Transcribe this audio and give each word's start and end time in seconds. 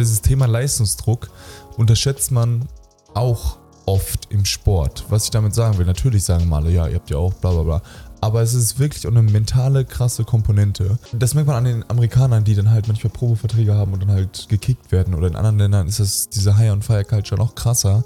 dieses 0.00 0.22
Thema 0.22 0.46
Leistungsdruck 0.46 1.30
unterschätzt 1.76 2.30
man 2.32 2.66
auch 3.14 3.58
oft 3.86 4.26
im 4.30 4.44
Sport. 4.44 5.04
Was 5.08 5.24
ich 5.24 5.30
damit 5.30 5.54
sagen 5.54 5.78
will, 5.78 5.86
natürlich 5.86 6.24
sagen 6.24 6.48
mal 6.48 6.62
alle, 6.62 6.70
ja, 6.70 6.86
ihr 6.86 6.96
habt 6.96 7.10
ja 7.10 7.16
auch 7.16 7.34
bla 7.34 7.50
bla 7.52 7.62
bla. 7.62 7.82
Aber 8.22 8.42
es 8.42 8.52
ist 8.52 8.78
wirklich 8.78 9.06
auch 9.06 9.10
eine 9.10 9.22
mentale, 9.22 9.84
krasse 9.84 10.24
Komponente. 10.24 10.98
Das 11.12 11.34
merkt 11.34 11.48
man 11.48 11.56
an 11.56 11.64
den 11.64 11.88
Amerikanern, 11.88 12.44
die 12.44 12.54
dann 12.54 12.70
halt 12.70 12.86
manchmal 12.86 13.10
Probeverträge 13.10 13.74
haben 13.74 13.94
und 13.94 14.02
dann 14.02 14.10
halt 14.10 14.46
gekickt 14.48 14.92
werden. 14.92 15.14
Oder 15.14 15.28
in 15.28 15.36
anderen 15.36 15.58
Ländern 15.58 15.88
ist 15.88 16.00
das 16.00 16.28
diese 16.28 16.56
High 16.58 16.70
on 16.70 16.82
Fire 16.82 17.04
Culture 17.04 17.40
noch 17.40 17.54
krasser. 17.54 18.04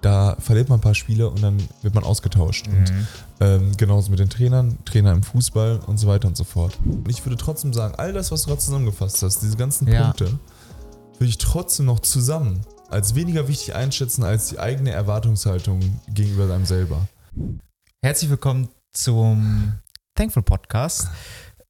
Da 0.00 0.34
verliert 0.40 0.68
man 0.68 0.78
ein 0.78 0.82
paar 0.82 0.96
Spiele 0.96 1.30
und 1.30 1.40
dann 1.44 1.62
wird 1.82 1.94
man 1.94 2.02
ausgetauscht. 2.02 2.66
Mhm. 2.66 2.76
Und 2.78 3.06
ähm, 3.38 3.72
genauso 3.76 4.10
mit 4.10 4.18
den 4.18 4.28
Trainern, 4.28 4.78
Trainer 4.84 5.12
im 5.12 5.22
Fußball 5.22 5.78
und 5.86 5.96
so 5.96 6.08
weiter 6.08 6.26
und 6.26 6.36
so 6.36 6.42
fort. 6.42 6.76
Und 6.84 7.08
ich 7.08 7.24
würde 7.24 7.36
trotzdem 7.36 7.72
sagen, 7.72 7.94
all 7.96 8.12
das, 8.12 8.32
was 8.32 8.42
du 8.42 8.48
gerade 8.48 8.60
zusammengefasst 8.60 9.22
hast, 9.22 9.42
diese 9.42 9.56
ganzen 9.56 9.86
Ja. 9.86 10.06
Punkte, 10.06 10.40
würde 11.22 11.30
ich 11.30 11.38
trotzdem 11.38 11.86
noch 11.86 12.00
zusammen 12.00 12.66
als 12.88 13.14
weniger 13.14 13.46
wichtig 13.46 13.76
einschätzen 13.76 14.24
als 14.24 14.48
die 14.48 14.58
eigene 14.58 14.90
Erwartungshaltung 14.90 16.00
gegenüber 16.08 16.48
seinem 16.48 16.66
selber. 16.66 17.06
Herzlich 18.04 18.28
willkommen 18.28 18.70
zum 18.90 19.74
Thankful 20.16 20.42
Podcast. 20.42 21.06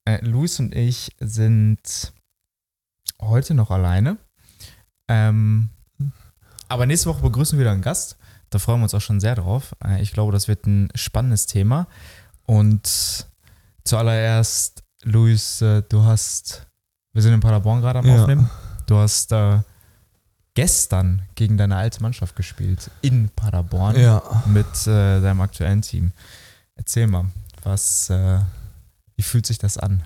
Äh, 0.06 0.24
Luis 0.24 0.58
und 0.58 0.74
ich 0.74 1.14
sind 1.20 2.14
heute 3.20 3.52
noch 3.52 3.70
alleine. 3.70 4.16
Ähm, 5.08 5.68
aber 6.68 6.86
nächste 6.86 7.10
Woche 7.10 7.20
begrüßen 7.20 7.58
wir 7.58 7.64
wieder 7.64 7.72
einen 7.72 7.82
Gast. 7.82 8.16
Da 8.48 8.58
freuen 8.58 8.80
wir 8.80 8.84
uns 8.84 8.94
auch 8.94 9.02
schon 9.02 9.20
sehr 9.20 9.34
drauf. 9.34 9.76
Äh, 9.84 10.00
ich 10.00 10.12
glaube, 10.12 10.32
das 10.32 10.48
wird 10.48 10.66
ein 10.66 10.88
spannendes 10.94 11.44
Thema. 11.44 11.88
Und 12.46 13.26
zuallererst, 13.84 14.82
Luis, 15.02 15.60
äh, 15.60 15.82
du 15.86 16.04
hast, 16.04 16.66
wir 17.12 17.20
sind 17.20 17.34
in 17.34 17.40
Paderborn 17.40 17.82
gerade 17.82 17.98
am 17.98 18.06
Ja. 18.06 18.22
Aufnehmen. 18.22 18.48
Du 18.86 18.96
hast 18.96 19.32
äh, 19.32 19.60
gestern 20.54 21.22
gegen 21.34 21.56
deine 21.56 21.76
alte 21.76 22.02
Mannschaft 22.02 22.36
gespielt 22.36 22.90
in 23.00 23.28
Paderborn 23.34 23.98
Ja. 23.98 24.22
mit 24.46 24.66
äh, 24.86 25.20
deinem 25.20 25.40
aktuellen 25.40 25.82
Team. 25.82 26.12
Erzähl 26.74 27.06
mal, 27.06 27.26
was, 27.62 28.10
äh, 28.10 28.38
wie 29.16 29.22
fühlt 29.22 29.46
sich 29.46 29.58
das 29.58 29.78
an? 29.78 30.02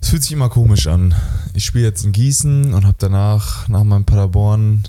Es 0.00 0.10
fühlt 0.10 0.22
sich 0.22 0.32
immer 0.32 0.48
komisch 0.48 0.86
an. 0.86 1.14
Ich 1.54 1.64
spiele 1.64 1.84
jetzt 1.84 2.04
in 2.04 2.12
Gießen 2.12 2.72
und 2.74 2.84
habe 2.86 2.96
danach, 2.98 3.68
nach 3.68 3.84
meinem 3.84 4.04
Paderborn, 4.04 4.84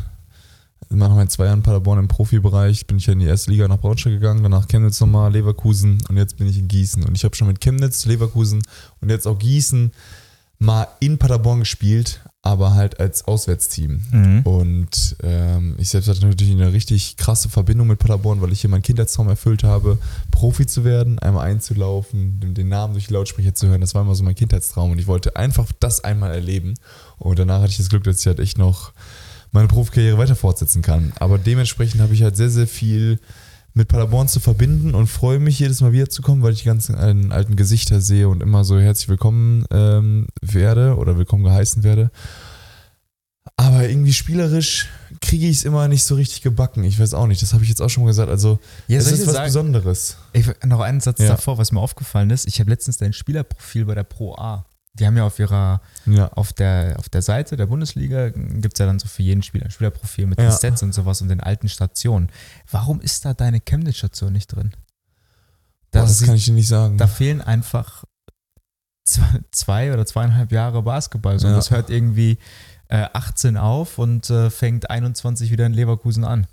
nach 0.89 1.09
meinen 1.09 1.29
zwei 1.29 1.45
Jahren 1.45 1.61
Paderborn 1.63 1.99
im 1.99 2.07
Profibereich, 2.07 2.87
bin 2.87 2.97
ich 2.97 3.05
ja 3.05 3.13
in 3.13 3.19
die 3.19 3.25
erste 3.27 3.51
Liga 3.51 3.67
nach 3.67 3.77
Braunschweig 3.79 4.13
gegangen, 4.13 4.43
danach 4.43 4.67
Chemnitz 4.67 4.99
nochmal, 4.99 5.31
Leverkusen 5.31 5.99
und 6.09 6.17
jetzt 6.17 6.37
bin 6.37 6.47
ich 6.47 6.57
in 6.57 6.67
Gießen. 6.67 7.03
Und 7.05 7.15
ich 7.15 7.23
habe 7.23 7.35
schon 7.35 7.47
mit 7.47 7.59
Chemnitz, 7.61 8.05
Leverkusen 8.05 8.61
und 9.01 9.09
jetzt 9.09 9.27
auch 9.27 9.37
Gießen 9.37 9.91
mal 10.57 10.87
in 10.99 11.17
Paderborn 11.17 11.59
gespielt, 11.59 12.21
aber 12.41 12.73
halt 12.73 12.99
als 12.99 13.27
Auswärtsteam. 13.27 14.01
Mhm. 14.11 14.41
Und 14.43 15.17
ähm, 15.23 15.75
ich 15.77 15.89
selbst 15.89 16.07
hatte 16.07 16.25
natürlich 16.25 16.53
eine 16.53 16.71
richtig 16.71 17.17
krasse 17.17 17.49
Verbindung 17.49 17.87
mit 17.87 17.99
Paderborn, 17.99 18.41
weil 18.41 18.53
ich 18.53 18.61
hier 18.61 18.69
meinen 18.69 18.81
Kindheitstraum 18.81 19.27
erfüllt 19.27 19.63
habe, 19.63 19.97
Profi 20.31 20.65
zu 20.65 20.85
werden, 20.85 21.19
einmal 21.19 21.47
einzulaufen, 21.47 22.53
den, 22.53 22.69
Namen 22.69 22.93
durch 22.93 23.07
die 23.07 23.13
Lautsprecher 23.13 23.53
zu 23.53 23.67
hören. 23.67 23.81
Das 23.81 23.93
war 23.93 24.03
immer 24.03 24.15
so 24.15 24.23
mein 24.23 24.35
Kindheitstraum 24.35 24.91
und 24.91 24.99
ich 24.99 25.07
wollte 25.07 25.35
einfach 25.35 25.67
das 25.79 26.03
einmal 26.03 26.33
erleben. 26.33 26.75
Und 27.17 27.39
danach 27.39 27.61
hatte 27.61 27.71
ich 27.71 27.77
das 27.77 27.89
Glück, 27.89 28.05
dass 28.05 28.21
ich 28.21 28.27
halt 28.27 28.39
echt 28.39 28.57
noch 28.57 28.93
meine 29.51 29.67
Profikarriere 29.67 30.17
weiter 30.17 30.35
fortsetzen 30.35 30.81
kann. 30.81 31.11
Aber 31.19 31.37
dementsprechend 31.37 31.99
habe 31.99 32.13
ich 32.13 32.23
halt 32.23 32.37
sehr, 32.37 32.49
sehr 32.49 32.67
viel 32.67 33.19
mit 33.79 33.87
Paderborn 33.87 34.27
zu 34.27 34.41
verbinden 34.41 34.93
und 34.93 35.07
freue 35.07 35.39
mich 35.39 35.57
jedes 35.57 35.79
Mal 35.79 35.93
wiederzukommen, 35.93 36.43
weil 36.43 36.51
ich 36.51 36.59
die 36.59 36.65
ganzen 36.65 36.95
alten, 36.95 37.55
Gesichter 37.55 38.01
sehe 38.01 38.27
und 38.27 38.43
immer 38.43 38.65
so 38.65 38.77
herzlich 38.77 39.07
willkommen 39.07 39.63
ähm, 39.71 40.27
werde 40.41 40.97
oder 40.97 41.17
willkommen 41.17 41.45
geheißen 41.45 41.83
werde. 41.83 42.11
Aber 43.55 43.87
irgendwie 43.87 44.11
spielerisch 44.11 44.89
kriege 45.21 45.47
ich 45.47 45.57
es 45.57 45.63
immer 45.63 45.87
nicht 45.87 46.03
so 46.03 46.15
richtig 46.15 46.41
gebacken. 46.41 46.83
Ich 46.83 46.99
weiß 46.99 47.13
auch 47.13 47.25
nicht, 47.25 47.41
das 47.41 47.53
habe 47.53 47.63
ich 47.63 47.69
jetzt 47.69 47.81
auch 47.81 47.89
schon 47.89 48.03
mal 48.03 48.09
gesagt. 48.09 48.29
Also, 48.29 48.59
Ja, 48.87 48.97
es 48.99 49.09
ist 49.11 49.25
was 49.25 49.33
sagen, 49.33 49.45
Besonderes. 49.47 50.17
ich, 50.33 50.45
noch 50.65 50.81
einen 50.81 50.99
Satz 50.99 51.19
Ja. 51.21 51.29
davor, 51.29 51.57
was 51.57 51.71
mir 51.71 51.79
aufgefallen 51.79 52.31
ist. 52.31 52.47
Ich 52.47 52.59
habe 52.59 52.69
letztens 52.69 52.97
dein 52.97 53.13
Spielerprofil 53.13 53.85
bei 53.85 53.95
der 53.95 54.03
Pro 54.03 54.35
A. 54.35 54.65
Die 54.99 55.05
haben 55.07 55.15
ja 55.17 55.25
auf 55.25 55.39
ihrer, 55.39 55.81
Ja. 56.05 56.27
auf 56.33 56.51
der, 56.53 56.95
auf 56.99 57.07
der 57.09 57.21
Seite 57.21 57.55
der 57.57 57.65
Bundesliga 57.67 58.29
gibt 58.29 58.73
es 58.73 58.79
ja 58.79 58.85
dann 58.85 58.99
so 58.99 59.07
für 59.07 59.23
jeden 59.23 59.41
Spieler 59.43 59.65
ein 59.65 59.71
Spielerprofil 59.71 60.27
mit 60.27 60.37
den 60.39 60.45
Ja. 60.45 60.51
Stats 60.51 60.83
und 60.83 60.93
sowas 60.93 61.21
und 61.21 61.29
den 61.29 61.39
alten 61.41 61.69
Stationen. 61.69 62.29
Warum 62.69 62.99
ist 63.01 63.23
da 63.25 63.33
deine 63.33 63.59
Boah, 63.59 63.65
Chemnitz-Station 63.65 64.33
nicht 64.33 64.47
drin? 64.47 64.71
das 65.91 66.19
sieht- 66.19 66.27
kann 66.27 66.35
ich 66.35 66.45
dir 66.45 66.53
nicht 66.53 66.67
sagen. 66.67 66.97
da 66.97 67.07
fehlen 67.07 67.41
einfach 67.41 68.03
zwei, 69.51 69.91
oder 69.93 70.05
zweieinhalb 70.05 70.51
Jahre 70.51 70.83
Basketball. 70.83 71.39
So, 71.39 71.47
und 71.47 71.53
Ja. 71.53 71.57
das 71.57 71.71
hört 71.71 71.89
irgendwie 71.89 72.37
äh, 72.89 73.07
18 73.13 73.57
auf 73.57 73.97
und 73.97 74.29
äh, 74.29 74.49
fängt 74.49 74.89
21 74.89 75.51
wieder 75.51 75.65
in 75.65 75.73
Leverkusen 75.73 76.23
an. 76.23 76.47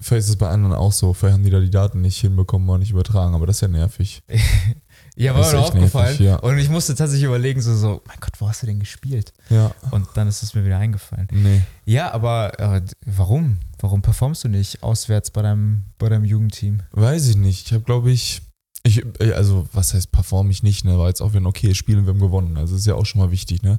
Vielleicht 0.00 0.24
ist 0.24 0.28
es 0.30 0.36
bei 0.36 0.48
anderen 0.48 0.74
auch 0.76 0.92
so. 0.92 1.12
Vielleicht 1.12 1.34
haben 1.34 1.42
die 1.44 1.50
da 1.50 1.58
die 1.60 1.70
Daten 1.70 2.00
nicht 2.00 2.18
hinbekommen 2.20 2.68
oder 2.68 2.78
nicht 2.78 2.90
übertragen, 2.92 3.34
aber 3.34 3.46
das 3.46 3.56
ist 3.56 3.60
ja 3.62 3.68
nervig. 3.68 4.22
Ja, 5.18 5.34
war 5.34 5.50
mir 5.52 5.58
aufgefallen. 5.58 6.06
nervig, 6.10 6.20
ja. 6.26 6.36
Und 6.36 6.58
ich 6.58 6.68
musste 6.68 6.94
tatsächlich 6.94 7.26
überlegen, 7.26 7.60
so, 7.60 7.74
so, 7.76 8.02
mein 8.06 8.16
Gott, 8.20 8.32
wo 8.38 8.48
hast 8.48 8.62
du 8.62 8.66
denn 8.66 8.78
gespielt? 8.78 9.32
Ja. 9.50 9.72
Und 9.90 10.06
dann 10.14 10.28
ist 10.28 10.42
es 10.42 10.54
mir 10.54 10.64
wieder 10.64 10.78
eingefallen. 10.78 11.28
Nee. 11.32 11.62
Ja, 11.84 12.12
aber 12.12 12.58
äh, 12.60 12.82
warum? 13.04 13.58
Warum 13.80 14.02
performst 14.02 14.44
du 14.44 14.48
nicht 14.48 14.82
auswärts 14.82 15.30
bei 15.30 15.42
deinem, 15.42 15.84
bei 15.98 16.08
deinem 16.08 16.24
Jugendteam? 16.24 16.80
Weiß 16.92 17.28
ich 17.28 17.36
nicht. 17.36 17.66
Ich 17.66 17.72
habe, 17.72 17.84
glaube 17.84 18.10
ich, 18.10 18.42
ich, 18.84 19.04
äh, 19.20 19.32
also 19.32 19.68
was 19.72 19.92
heißt 19.92 20.12
perform 20.12 20.50
ich 20.50 20.62
nicht, 20.62 20.84
ne? 20.84 20.96
War 20.98 21.08
jetzt 21.08 21.20
auch 21.20 21.30
wieder 21.30 21.40
ein 21.40 21.46
okayes 21.46 21.76
Spiel 21.76 21.98
und 21.98 22.06
wir 22.06 22.12
haben 22.12 22.20
gewonnen. 22.20 22.56
Also 22.56 22.76
ist 22.76 22.86
ja 22.86 22.94
auch 22.94 23.04
schon 23.06 23.20
mal 23.20 23.30
wichtig, 23.32 23.62
ne? 23.62 23.78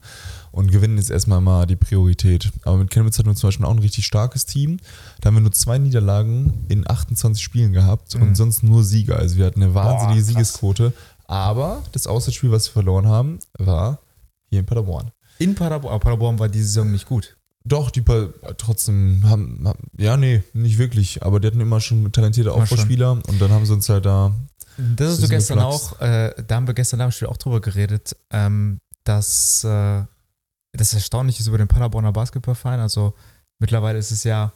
Und 0.51 0.71
gewinnen 0.71 0.97
ist 0.97 1.09
erstmal 1.09 1.39
mal 1.41 1.65
die 1.65 1.77
Priorität. 1.77 2.51
Aber 2.63 2.77
mit 2.77 2.91
Chemnitz 2.91 3.17
hatten 3.17 3.29
wir 3.29 3.35
zum 3.35 3.47
Beispiel 3.47 3.65
auch 3.65 3.71
ein 3.71 3.79
richtig 3.79 4.05
starkes 4.05 4.45
Team. 4.45 4.77
Da 5.21 5.27
haben 5.27 5.35
wir 5.35 5.41
nur 5.41 5.53
zwei 5.53 5.77
Niederlagen 5.77 6.65
in 6.67 6.89
28 6.89 7.41
Spielen 7.41 7.71
gehabt 7.71 8.13
Mhm. 8.15 8.21
und 8.23 8.35
sonst 8.35 8.61
nur 8.63 8.83
Sieger. 8.83 9.17
Also 9.17 9.37
wir 9.37 9.45
hatten 9.45 9.63
eine 9.63 9.73
wahnsinnige 9.73 10.19
krass. 10.19 10.27
Siegesquote. 10.27 10.93
Aber 11.29 11.83
das 11.91 12.07
Auswärtsspiel, 12.07 12.51
was 12.51 12.67
wir 12.67 12.73
verloren 12.73 13.05
haben, 13.05 13.37
war 13.59 13.99
hier 14.49 14.61
in 14.61 14.65
Paderborn. 14.65 15.11
In 15.37 15.53
Paderborn. 15.53 15.93
Aber 15.93 15.99
Paderborn 15.99 16.39
war 16.39 16.49
diese 16.49 16.65
Saison 16.65 16.91
nicht 16.91 17.05
gut. 17.05 17.37
Doch, 17.63 17.91
die 17.91 18.01
pa 18.01 18.29
trotzdem 18.57 19.21
haben, 19.29 19.61
haben, 19.63 19.91
ja, 19.95 20.17
nee, 20.17 20.43
nicht 20.53 20.79
wirklich, 20.79 21.21
aber 21.21 21.39
die 21.39 21.45
hatten 21.45 21.61
immer 21.61 21.81
schon 21.81 22.11
talentierte. 22.11 22.51
Aufbauspieler 22.51 23.11
und 23.11 23.39
dann 23.39 23.51
haben 23.51 23.63
sie 23.67 23.73
uns 23.73 23.87
halt 23.89 24.07
da 24.07 24.33
Das 24.77 25.09
hast 25.09 25.17
du 25.17 25.21
Bisschen 25.21 25.29
gestern 25.29 25.59
auch, 25.59 26.01
äh, 26.01 26.33
da 26.47 26.55
haben 26.55 26.65
wir 26.65 26.73
gestern 26.73 27.01
Abend 27.01 27.23
auch 27.27 27.37
drüber 27.37 27.61
geredet, 27.61 28.15
ähm, 28.31 28.79
dass 29.03 29.63
äh, 29.63 30.01
das 30.71 30.93
Erstaunliche 30.95 31.41
ist 31.41 31.47
über 31.47 31.59
den 31.59 31.67
Paderborner 31.67 32.11
Basketballverein. 32.11 32.79
Also 32.79 33.13
mittlerweile 33.59 33.99
ist 33.99 34.09
es 34.09 34.23
ja 34.23 34.51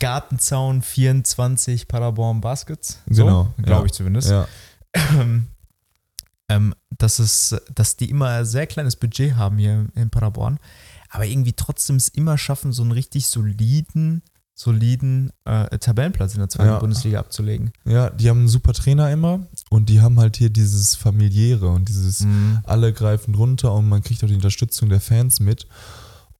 Gartenzaun 0.00 0.82
24 0.82 1.88
Paderborn 1.88 2.42
Baskets. 2.42 2.98
So, 3.08 3.24
Genau, 3.24 3.54
Glaube 3.62 3.80
ja. 3.80 3.86
ich 3.86 3.92
zumindest. 3.92 4.28
Ja, 4.28 4.46
Ähm, 5.18 5.46
ähm, 6.48 6.74
dass, 6.96 7.18
es, 7.18 7.56
dass 7.74 7.96
die 7.96 8.08
immer 8.10 8.28
ein 8.28 8.44
sehr 8.44 8.66
kleines 8.66 8.96
Budget 8.96 9.34
haben 9.36 9.58
hier 9.58 9.86
in 9.94 10.10
Paderborn, 10.10 10.58
aber 11.10 11.26
irgendwie 11.26 11.52
trotzdem 11.54 11.96
es 11.96 12.08
immer 12.08 12.38
schaffen, 12.38 12.72
so 12.72 12.82
einen 12.82 12.92
richtig 12.92 13.26
soliden, 13.26 14.22
soliden 14.54 15.30
äh, 15.44 15.76
Tabellenplatz 15.78 16.34
in 16.34 16.38
der 16.40 16.48
zweiten 16.48 16.70
Ja. 16.70 16.78
Bundesliga 16.78 17.18
abzulegen. 17.18 17.72
ja, 17.84 18.10
die 18.10 18.28
haben 18.30 18.38
einen 18.38 18.48
super 18.48 18.72
Trainer 18.72 19.10
immer 19.10 19.40
und 19.70 19.88
die 19.88 20.00
haben 20.00 20.18
halt 20.20 20.36
hier 20.36 20.48
dieses 20.50 20.94
familiäre 20.94 21.68
und 21.68 21.88
dieses 21.88 22.20
Mhm. 22.20 22.60
alle 22.64 22.92
greifen 22.92 23.34
runter 23.34 23.72
und 23.74 23.88
man 23.88 24.02
kriegt 24.02 24.22
auch 24.22 24.28
die 24.28 24.34
Unterstützung 24.36 24.88
der 24.88 25.00
Fans 25.00 25.40
mit 25.40 25.66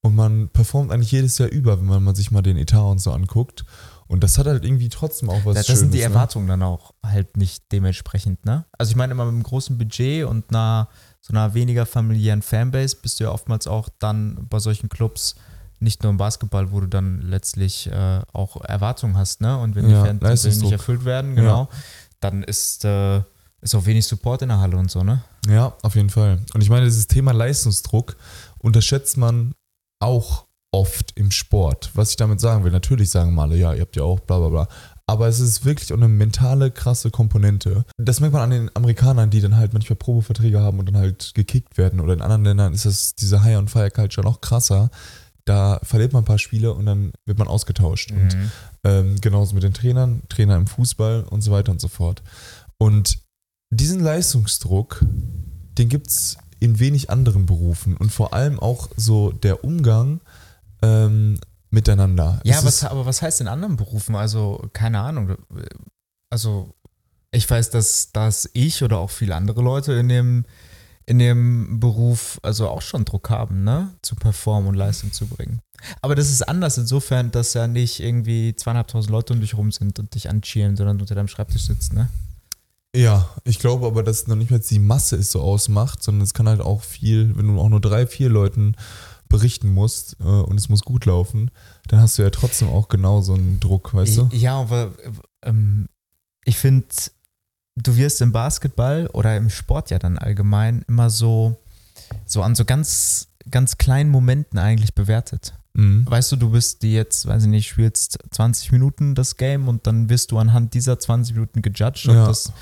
und 0.02 0.14
man 0.14 0.48
performt 0.50 0.92
eigentlich 0.92 1.12
jedes 1.12 1.36
Jahr 1.38 1.50
über, 1.50 1.80
wenn 1.80 2.02
man 2.04 2.14
sich 2.14 2.30
mal 2.30 2.42
den 2.42 2.56
Etat 2.56 2.80
und 2.90 3.00
so 3.00 3.10
anguckt 3.12 3.64
und 4.08 4.22
das 4.22 4.38
hat 4.38 4.46
halt 4.46 4.64
irgendwie 4.64 4.88
trotzdem 4.88 5.30
auch 5.30 5.44
was 5.44 5.54
Da, 5.54 5.60
das 5.60 5.66
Schönes. 5.66 5.80
sind 5.80 5.94
die 5.94 5.98
ne? 5.98 6.04
Erwartungen 6.04 6.46
dann 6.48 6.62
auch 6.62 6.92
halt 7.04 7.36
nicht 7.36 7.64
dementsprechend, 7.72 8.44
ne? 8.44 8.64
Also 8.78 8.90
ich 8.90 8.96
meine 8.96 9.12
immer 9.12 9.24
mit 9.24 9.34
einem 9.34 9.42
großen 9.42 9.76
Budget 9.78 10.24
und 10.26 10.50
einer 10.50 10.88
so 11.20 11.32
einer 11.32 11.54
weniger 11.54 11.86
familiären 11.86 12.40
Fanbase 12.42 12.96
bist 13.02 13.18
du 13.18 13.24
ja 13.24 13.32
oftmals 13.32 13.66
auch 13.66 13.88
dann 13.98 14.46
bei 14.48 14.60
solchen 14.60 14.88
Clubs 14.88 15.34
nicht 15.80 16.02
nur 16.02 16.10
im 16.10 16.16
Basketball, 16.16 16.70
wo 16.72 16.80
du 16.80 16.86
dann 16.86 17.20
letztlich 17.20 17.90
äh, 17.90 18.20
auch 18.32 18.62
Erwartungen 18.64 19.16
hast, 19.16 19.40
ne? 19.40 19.58
Und 19.58 19.74
wenn 19.74 19.90
Ja, 19.90 20.10
die 20.12 20.18
Fans 20.24 20.44
nicht 20.44 20.72
erfüllt 20.72 21.04
werden, 21.04 21.34
genau, 21.36 21.68
dann 22.20 22.42
ist, 22.44 22.84
äh, 22.84 23.18
ist 23.60 23.74
auch 23.74 23.84
wenig 23.86 24.06
Support 24.06 24.42
in 24.42 24.48
der 24.48 24.60
Halle 24.60 24.76
und 24.76 24.90
so, 24.90 25.02
ne? 25.02 25.22
Ja, 25.48 25.74
auf 25.82 25.94
jeden 25.96 26.10
Fall. 26.10 26.38
Und 26.54 26.62
ich 26.62 26.70
meine, 26.70 26.86
dieses 26.86 27.08
Thema 27.08 27.32
Leistungsdruck 27.32 28.16
unterschätzt 28.58 29.16
man 29.16 29.54
auch 30.00 30.45
oft 30.76 31.12
im 31.16 31.30
Sport. 31.30 31.90
Was 31.94 32.10
ich 32.10 32.16
damit 32.16 32.38
sagen 32.38 32.62
will, 32.64 32.70
natürlich 32.70 33.10
sagen 33.10 33.34
mal 33.34 33.44
alle, 33.44 33.56
ja, 33.56 33.72
ihr 33.72 33.80
habt 33.80 33.96
ja 33.96 34.02
auch 34.02 34.20
bla 34.20 34.38
bla 34.38 34.48
bla. 34.48 34.68
Aber 35.06 35.26
es 35.28 35.40
ist 35.40 35.64
wirklich 35.64 35.92
auch 35.92 35.96
eine 35.96 36.08
mentale, 36.08 36.70
krasse 36.70 37.10
Komponente. 37.10 37.84
Das 37.96 38.20
merkt 38.20 38.34
man 38.34 38.42
an 38.42 38.50
den 38.50 38.70
Amerikanern, 38.74 39.30
die 39.30 39.40
dann 39.40 39.56
halt 39.56 39.72
manchmal 39.72 39.96
Probeverträge 39.96 40.60
haben 40.60 40.78
und 40.78 40.86
dann 40.86 40.96
halt 40.98 41.32
gekickt 41.34 41.78
werden. 41.78 42.00
Oder 42.00 42.12
in 42.12 42.20
anderen 42.22 42.44
Ländern 42.44 42.74
ist 42.74 42.84
das 42.86 43.14
diese 43.14 43.42
High 43.42 43.56
on 43.56 43.68
Fire 43.68 43.90
Culture 43.90 44.26
noch 44.26 44.40
krasser. 44.40 44.90
Da 45.46 45.78
verliert 45.84 46.12
man 46.12 46.22
ein 46.22 46.26
paar 46.26 46.40
Spiele 46.40 46.74
und 46.74 46.86
dann 46.86 47.12
wird 47.24 47.38
man 47.38 47.46
ausgetauscht. 47.48 48.10
Und 48.10 48.34
Mhm. 48.36 48.50
ähm, 48.84 49.20
genauso 49.20 49.54
mit 49.54 49.62
den 49.62 49.72
Trainern, 49.72 50.22
Trainer 50.28 50.56
im 50.56 50.66
Fußball 50.66 51.22
und 51.30 51.40
so 51.40 51.52
weiter 51.52 51.70
und 51.72 51.80
so 51.80 51.88
fort. 51.88 52.22
Und 52.76 53.18
diesen 53.70 54.00
Leistungsdruck, 54.00 55.04
den 55.78 55.88
gibt 55.88 56.08
es 56.08 56.36
in 56.58 56.80
wenig 56.80 57.10
anderen 57.10 57.46
Berufen 57.46 57.96
und 57.96 58.10
vor 58.10 58.34
allem 58.34 58.58
auch 58.58 58.88
so 58.96 59.30
der 59.30 59.62
Umgang 59.62 60.20
ähm, 60.82 61.38
miteinander. 61.70 62.40
Ja, 62.44 62.62
was, 62.64 62.84
aber 62.84 63.06
was 63.06 63.22
heißt 63.22 63.40
in 63.40 63.48
anderen 63.48 63.76
Berufen? 63.76 64.14
Also, 64.14 64.68
keine 64.72 65.00
Ahnung. 65.00 65.36
Also, 66.30 66.74
ich 67.30 67.48
weiß, 67.48 67.70
dass, 67.70 68.12
dass 68.12 68.48
ich 68.52 68.82
oder 68.82 68.98
auch 68.98 69.10
viele 69.10 69.34
andere 69.34 69.62
Leute 69.62 69.92
in 69.94 70.08
dem, 70.08 70.44
in 71.06 71.18
dem 71.18 71.78
Beruf 71.80 72.40
also 72.42 72.68
auch 72.68 72.82
schon 72.82 73.04
Druck 73.04 73.30
haben, 73.30 73.62
ne? 73.64 73.94
Zu 74.02 74.16
performen 74.16 74.68
und 74.68 74.74
Leistung 74.74 75.12
zu 75.12 75.26
bringen. 75.26 75.60
Aber 76.02 76.14
das 76.14 76.30
ist 76.30 76.48
anders 76.48 76.78
insofern, 76.78 77.30
dass 77.30 77.54
ja 77.54 77.66
nicht 77.66 78.00
irgendwie 78.00 78.56
zweieinhalbtausend 78.56 79.10
Leute 79.10 79.34
um 79.34 79.40
dich 79.40 79.56
rum 79.56 79.70
sind 79.70 79.98
und 79.98 80.14
dich 80.14 80.28
anchielen, 80.28 80.76
sondern 80.76 81.00
unter 81.00 81.14
deinem 81.14 81.28
Schreibtisch 81.28 81.62
sitzt, 81.62 81.92
ne? 81.92 82.08
Ja, 82.94 83.28
ich 83.44 83.58
glaube 83.58 83.86
aber, 83.86 84.02
dass 84.02 84.26
noch 84.26 84.36
nicht 84.36 84.50
mal 84.50 84.58
die 84.58 84.78
Masse 84.78 85.16
es 85.16 85.30
so 85.30 85.42
ausmacht, 85.42 86.02
sondern 86.02 86.22
es 86.22 86.32
kann 86.32 86.48
halt 86.48 86.62
auch 86.62 86.82
viel, 86.82 87.36
wenn 87.36 87.46
du 87.46 87.60
auch 87.60 87.68
nur 87.68 87.80
drei, 87.80 88.06
vier 88.06 88.30
Leuten 88.30 88.74
berichten 89.28 89.72
musst 89.72 90.16
äh, 90.20 90.24
und 90.24 90.56
es 90.58 90.68
muss 90.68 90.82
gut 90.82 91.04
laufen, 91.04 91.50
dann 91.88 92.00
hast 92.00 92.18
du 92.18 92.22
ja 92.22 92.30
trotzdem 92.30 92.68
auch 92.68 92.88
genau 92.88 93.20
so 93.20 93.34
einen 93.34 93.60
Druck, 93.60 93.92
weißt 93.94 94.16
du? 94.18 94.28
Ja, 94.32 94.60
aber 94.60 94.92
ähm, 95.42 95.88
ich 96.44 96.56
finde, 96.58 96.86
du 97.76 97.96
wirst 97.96 98.20
im 98.22 98.32
Basketball 98.32 99.08
oder 99.12 99.36
im 99.36 99.50
Sport 99.50 99.90
ja 99.90 99.98
dann 99.98 100.18
allgemein 100.18 100.84
immer 100.88 101.10
so, 101.10 101.56
so 102.24 102.42
an 102.42 102.54
so 102.54 102.64
ganz, 102.64 103.28
ganz 103.50 103.78
kleinen 103.78 104.10
Momenten 104.10 104.58
eigentlich 104.58 104.94
bewertet. 104.94 105.54
Mhm. 105.74 106.06
Weißt 106.08 106.32
du, 106.32 106.36
du 106.36 106.50
bist 106.50 106.82
die 106.82 106.92
jetzt, 106.94 107.26
weiß 107.26 107.42
ich 107.44 107.48
nicht, 107.48 107.68
spielst 107.68 108.18
20 108.30 108.72
Minuten 108.72 109.14
das 109.14 109.36
Game 109.36 109.68
und 109.68 109.86
dann 109.86 110.08
wirst 110.08 110.30
du 110.32 110.38
anhand 110.38 110.72
dieser 110.74 110.98
20 110.98 111.34
Minuten 111.34 111.60
gejudged, 111.62 112.08
ob, 112.08 112.14
Ja. 112.14 112.26
das, 112.26 112.52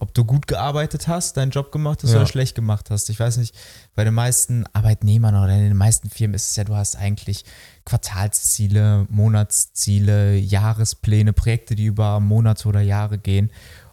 ob 0.00 0.14
du 0.14 0.24
gut 0.24 0.46
gearbeitet 0.46 1.08
hast, 1.08 1.36
deinen 1.36 1.50
Job 1.50 1.72
gemacht 1.72 2.02
hast 2.02 2.10
Ja. 2.10 2.16
oder 2.18 2.26
schlecht 2.26 2.54
gemacht 2.54 2.88
hast. 2.90 3.10
Ich 3.10 3.18
weiß 3.18 3.36
nicht, 3.38 3.54
bei 3.96 4.04
den 4.04 4.14
meisten 4.14 4.64
Arbeitnehmern 4.72 5.34
oder 5.34 5.52
in 5.52 5.64
den 5.68 5.76
meisten 5.76 6.08
Firmen 6.08 6.34
ist 6.34 6.50
es 6.50 6.56
ja, 6.56 6.64
du 6.64 6.76
hast 6.76 6.96
eigentlich 6.96 7.44
Quartalsziele, 7.84 9.06
Monatsziele, 9.10 10.36
Jahrespläne, 10.36 11.32
Projekte, 11.32 11.74
die 11.74 11.86
über 11.86 12.20
Monate 12.20 12.68
oder 12.68 12.80
Jahre 12.80 13.18
gehen. 13.18 13.50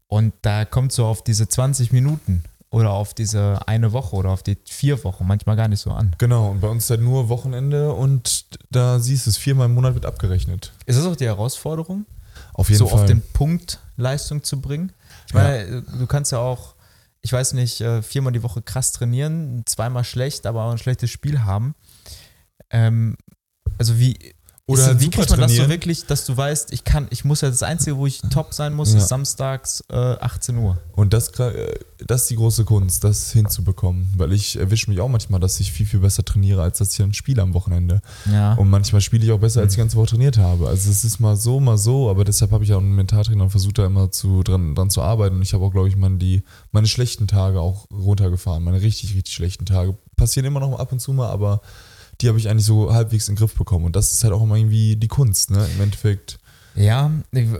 Und 0.07 0.33
da 0.43 0.63
kommt 0.65 0.91
so 0.91 1.05
auf 1.05 1.23
diese 1.23 1.49
20 1.49 1.91
Minuten 1.91 2.43
oder 2.69 2.91
auf 2.91 3.13
diese 3.13 3.67
eine 3.67 3.91
Woche 3.91 4.15
oder 4.15 4.29
auf 4.29 4.43
die 4.43 4.57
vier 4.65 5.03
Wochen 5.03 5.25
manchmal 5.25 5.55
gar 5.55 5.67
nicht 5.67 5.79
so 5.79 5.91
an. 5.91 6.15
Genau, 6.19 6.51
und 6.51 6.61
bei 6.61 6.67
uns 6.67 6.83
ist 6.85 6.89
halt 6.91 7.01
nur 7.01 7.29
Wochenende 7.29 7.91
und 7.93 8.45
da 8.69 8.99
siehst 8.99 9.25
du 9.25 9.31
es, 9.31 9.37
viermal 9.37 9.65
im 9.65 9.73
Monat 9.73 9.95
wird 9.95 10.05
abgerechnet. 10.05 10.71
Ist 10.85 10.99
das 10.99 11.05
auch 11.05 11.15
die 11.15 11.25
Herausforderung? 11.25 12.05
Auf 12.53 12.69
jeden 12.69 12.79
so 12.79 12.87
Fall. 12.87 12.99
auf 13.01 13.05
den 13.05 13.21
Punkt 13.33 13.79
Leistung 13.97 14.43
zu 14.43 14.61
bringen. 14.61 14.91
Ich 15.27 15.33
meine, 15.33 15.81
du 15.81 16.07
kannst 16.07 16.31
ja 16.31 16.39
auch, 16.39 16.75
ich 17.21 17.33
weiß 17.33 17.53
nicht, 17.53 17.81
äh, 17.81 18.01
viermal 18.01 18.33
die 18.33 18.43
Woche 18.43 18.61
krass 18.61 18.91
trainieren, 18.91 19.63
zweimal 19.65 20.03
schlecht, 20.03 20.45
aber 20.45 20.63
auch 20.63 20.71
ein 20.71 20.77
schlechtes 20.77 21.09
Spiel 21.09 21.43
haben. 21.43 21.75
Ähm, 22.69 23.17
also 23.77 23.97
wie, 23.99 24.35
Oder 24.67 24.93
ist, 24.93 24.99
wie 25.01 25.11
kriegt 25.11 25.29
man 25.29 25.41
das 25.41 25.55
so 25.55 25.69
wirklich, 25.69 26.07
dass 26.07 26.25
du 26.25 26.35
weißt, 26.35 26.73
ich 26.73 26.83
kann, 26.83 27.05
ich 27.11 27.23
muss 27.23 27.41
ja 27.41 27.49
das 27.49 27.61
Einzige, 27.61 27.97
wo 27.97 28.07
ich 28.07 28.19
top 28.31 28.51
sein 28.51 28.73
muss, 28.73 28.93
Ja. 28.93 28.97
ist 28.97 29.09
samstags 29.09 29.83
äh, 29.91 29.95
18 29.95 30.57
Uhr. 30.57 30.79
Und 30.93 31.13
das, 31.13 31.27
äh, 31.39 31.77
das 31.99 32.21
ist 32.23 32.31
die 32.31 32.35
große 32.35 32.65
Kunst, 32.65 33.03
das 33.03 33.31
hinzubekommen. 33.31 34.11
Weil 34.17 34.33
ich 34.33 34.57
erwische 34.57 34.89
mich 34.89 34.99
auch 35.01 35.07
manchmal, 35.07 35.39
dass 35.39 35.59
ich 35.59 35.71
viel, 35.71 35.85
viel 35.85 35.99
besser 35.99 36.25
trainiere, 36.25 36.63
als 36.63 36.79
dass 36.79 36.91
ich 36.93 36.97
dann 36.97 37.13
spiele 37.13 37.43
am 37.43 37.53
Wochenende. 37.53 38.01
Ja. 38.31 38.53
Und 38.55 38.71
manchmal 38.71 39.01
spiele 39.01 39.23
ich 39.23 39.31
auch 39.31 39.39
besser, 39.39 39.61
als 39.61 39.73
ich 39.73 39.75
die 39.75 39.81
ganze 39.81 39.97
Woche 39.97 40.07
trainiert 40.07 40.39
habe. 40.39 40.67
Also 40.67 40.89
es 40.89 41.03
ist 41.03 41.19
mal 41.19 41.35
so, 41.35 41.59
mal 41.59 41.77
so, 41.77 42.09
aber 42.09 42.23
deshalb 42.23 42.49
habe 42.51 42.63
ich 42.63 42.73
auch 42.73 42.79
einen 42.79 42.95
Mentaltrainer 42.95 43.43
und 43.43 43.51
versucht 43.51 43.77
da 43.77 43.85
immer 43.85 44.09
zu, 44.09 44.41
dran, 44.41 44.73
dran 44.73 44.89
zu 44.89 45.03
arbeiten. 45.03 45.35
Und 45.35 45.41
ich 45.43 45.53
habe 45.53 45.63
auch, 45.63 45.71
glaube 45.71 45.89
ich, 45.89 45.95
meine, 45.95 46.17
die, 46.17 46.41
meine 46.71 46.87
schlechten 46.87 47.27
Tage 47.27 47.59
auch 47.61 47.85
runtergefahren. 47.91 48.63
Meine 48.63 48.81
richtig, 48.81 49.13
richtig 49.15 49.35
schlechten 49.35 49.67
Tage. 49.67 49.95
Passieren 50.15 50.47
immer 50.47 50.59
noch 50.59 50.79
ab 50.79 50.91
und 50.91 50.99
zu 50.99 51.13
mal, 51.13 51.29
aber 51.29 51.61
die 52.21 52.27
habe 52.27 52.37
ich 52.37 52.49
eigentlich 52.49 52.65
so 52.65 52.93
halbwegs 52.93 53.27
in 53.27 53.35
den 53.35 53.39
Griff 53.39 53.55
bekommen. 53.55 53.85
Und 53.85 53.95
das 53.95 54.11
ist 54.13 54.23
halt 54.23 54.33
auch 54.33 54.41
immer 54.43 54.55
irgendwie 54.55 54.95
die 54.95 55.07
Kunst, 55.07 55.51
ne? 55.51 55.67
Im 55.75 55.81
Endeffekt. 55.81 56.37
Ja, 56.75 57.11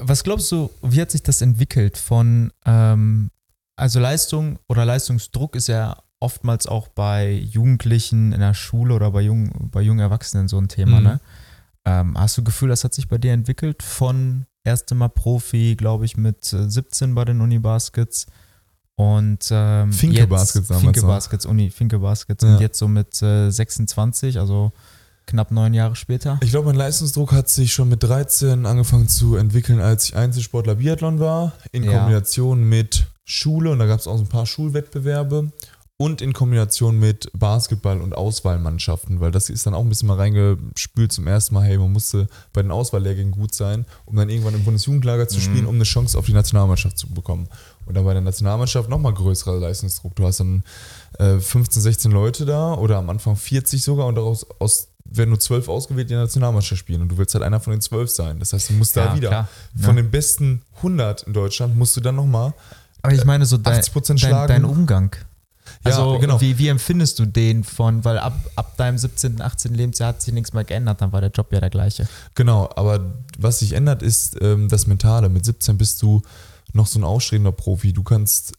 was 0.01 0.23
glaubst 0.23 0.51
du, 0.51 0.69
wie 0.81 0.99
hat 1.01 1.11
sich 1.11 1.23
das 1.23 1.41
entwickelt 1.41 1.97
von, 1.97 2.51
ähm, 2.65 3.29
also 3.77 3.99
Leistung 3.99 4.59
oder 4.67 4.83
Leistungsdruck 4.85 5.55
ist 5.55 5.67
ja 5.67 5.97
oftmals 6.19 6.67
auch 6.67 6.87
bei 6.89 7.31
Jugendlichen 7.31 8.33
in 8.33 8.39
der 8.39 8.53
Schule 8.53 8.93
oder 8.93 9.11
bei, 9.11 9.21
jung, 9.21 9.69
bei 9.71 9.81
jungen 9.81 9.99
Erwachsenen 9.99 10.47
so 10.47 10.57
ein 10.57 10.67
Thema, 10.67 10.97
Mhm. 10.99 11.03
ne? 11.03 11.19
Ähm, 11.85 12.17
hast 12.19 12.37
du 12.37 12.43
Gefühl, 12.43 12.69
das 12.69 12.83
hat 12.83 12.93
sich 12.93 13.07
bei 13.07 13.17
dir 13.17 13.31
entwickelt 13.31 13.83
von 13.83 14.45
erste 14.63 14.95
Mal 14.95 15.09
Profi, 15.09 15.75
glaube 15.77 16.05
ich, 16.05 16.17
mit 16.17 16.51
äh, 16.51 16.67
17 16.69 17.13
bei 17.13 17.25
den 17.25 17.41
Unibaskets 17.41 18.25
und 18.95 19.39
ähm, 19.51 19.91
Finke 19.91 20.17
jetzt- 20.19 20.29
Baskets 20.29 20.67
damals 20.67 20.83
Finke 20.83 21.01
noch. 21.01 21.07
Baskets, 21.07 21.45
Uni, 21.45 21.69
Finke 21.69 21.99
Baskets 21.99 22.43
Ja. 22.43 22.55
und 22.55 22.61
jetzt 22.61 22.77
so 22.79 22.87
mit 22.87 23.21
äh, 23.21 23.49
26, 23.49 24.39
also 24.39 24.71
knapp 25.25 25.51
neun 25.51 25.73
Jahre 25.73 25.95
später. 25.95 26.37
Ich 26.43 26.51
glaube, 26.51 26.67
mein 26.67 26.75
Leistungsdruck 26.75 27.31
hat 27.31 27.49
sich 27.49 27.73
schon 27.73 27.89
mit 27.89 28.03
13 28.03 28.65
angefangen 28.65 29.07
zu 29.09 29.35
entwickeln, 29.35 29.79
als 29.81 30.05
ich 30.09 30.15
Einzelsportler 30.15 30.75
Biathlon 30.75 31.19
war, 31.19 31.53
in 31.71 31.83
Ja. 31.83 31.97
Kombination 31.97 32.63
mit 32.63 33.07
Schule 33.25 33.71
und 33.71 33.79
da 33.79 33.87
gab 33.87 33.99
es 33.99 34.07
auch 34.07 34.17
so 34.17 34.23
ein 34.23 34.29
paar 34.29 34.45
Schulwettbewerbe 34.45 35.51
und 35.97 36.21
in 36.21 36.33
Kombination 36.33 36.99
mit 36.99 37.31
Basketball 37.33 38.01
und 38.01 38.13
Auswahlmannschaften, 38.15 39.21
weil 39.21 39.31
das 39.31 39.49
ist 39.49 39.65
dann 39.65 39.73
auch 39.73 39.79
ein 39.81 39.87
bisschen 39.89 40.07
mal 40.09 40.17
reingespült 40.17 41.11
zum 41.13 41.25
ersten 41.25 41.53
Mal, 41.55 41.63
hey, 41.63 41.77
man 41.77 41.93
musste 41.93 42.27
bei 42.51 42.61
den 42.61 42.71
Auswahllehrgängen 42.71 43.31
gut 43.31 43.53
sein, 43.53 43.85
um 44.05 44.15
dann 44.17 44.29
irgendwann 44.29 44.55
im 44.55 44.63
Bundesjugendlager 44.65 45.27
zu 45.29 45.39
spielen, 45.39 45.65
um 45.65 45.75
eine 45.75 45.85
Chance 45.85 46.17
auf 46.17 46.25
die 46.25 46.33
Nationalmannschaft 46.33 46.97
zu 46.97 47.07
bekommen. 47.07 47.47
Und 47.85 47.95
dann 47.95 48.03
bei 48.03 48.11
der 48.13 48.21
Nationalmannschaft 48.21 48.89
nochmal 48.89 49.13
größerer 49.13 49.57
Leistungsdruck. 49.59 50.15
Du 50.15 50.25
hast 50.25 50.41
dann 50.41 50.63
äh, 51.19 51.39
15, 51.39 51.81
16 51.81 52.11
Leute 52.11 52.45
da 52.45 52.73
oder 52.73 52.97
am 52.97 53.09
Anfang 53.09 53.37
40 53.37 53.81
sogar 53.81 54.07
und 54.07 54.15
daraus 54.15 54.45
aus, 54.59 54.89
werden 55.05 55.29
nur 55.29 55.39
12 55.39 55.69
ausgewählt, 55.69 56.09
die 56.09 56.13
in 56.13 56.17
der 56.17 56.25
Nationalmannschaft 56.25 56.79
spielen. 56.79 57.03
Und 57.03 57.09
du 57.09 57.17
willst 57.17 57.35
halt 57.35 57.43
einer 57.43 57.59
von 57.61 57.71
den 57.71 57.79
12 57.81 58.09
sein. 58.09 58.39
Das 58.39 58.51
heißt, 58.51 58.69
du 58.69 58.73
musst 58.73 58.97
da 58.97 59.05
Ja, 59.05 59.15
wieder 59.15 59.27
klar. 59.29 59.47
von 59.79 59.95
Ja. 59.95 60.01
den 60.01 60.11
besten 60.11 60.61
100 60.77 61.23
in 61.23 61.31
Deutschland 61.33 61.77
musst 61.77 61.95
du 61.95 62.01
dann 62.01 62.15
nochmal 62.15 62.53
Aber 63.01 63.13
ich 63.13 63.23
meine 63.23 63.45
so 63.45 63.57
dein, 63.57 63.79
80% 63.81 64.07
dein, 64.07 64.17
schlagen. 64.17 64.47
dein 64.49 64.65
Umgang. 64.65 65.15
Ja, 65.85 65.91
Also 65.91 66.19
genau. 66.19 66.41
wie, 66.41 66.57
wie 66.57 66.67
empfindest 66.67 67.19
du 67.19 67.25
den 67.25 67.63
von, 67.63 68.03
weil 68.03 68.17
ab, 68.17 68.33
ab 68.55 68.75
deinem 68.77 68.97
17., 68.97 69.41
18. 69.41 69.73
Lebensjahr 69.73 70.09
hat 70.09 70.21
sich 70.21 70.33
nichts 70.33 70.53
mehr 70.53 70.63
geändert, 70.63 71.01
dann 71.01 71.11
war 71.11 71.21
der 71.21 71.31
Job 71.31 71.51
ja 71.51 71.59
der 71.59 71.69
gleiche. 71.69 72.07
Genau, 72.33 72.69
aber 72.75 73.13
was 73.37 73.59
sich 73.59 73.73
ändert, 73.73 74.01
ist 74.01 74.37
ähm, 74.41 74.67
das 74.67 74.87
Mentale. 74.87 75.29
Mit 75.29 75.45
17 75.45 75.77
bist 75.77 76.01
du 76.01 76.21
noch 76.73 76.87
so 76.87 76.99
ein 76.99 77.03
ausstrebender 77.03 77.51
Profi. 77.51 77.93
Du 77.93 78.03
kannst, 78.03 78.53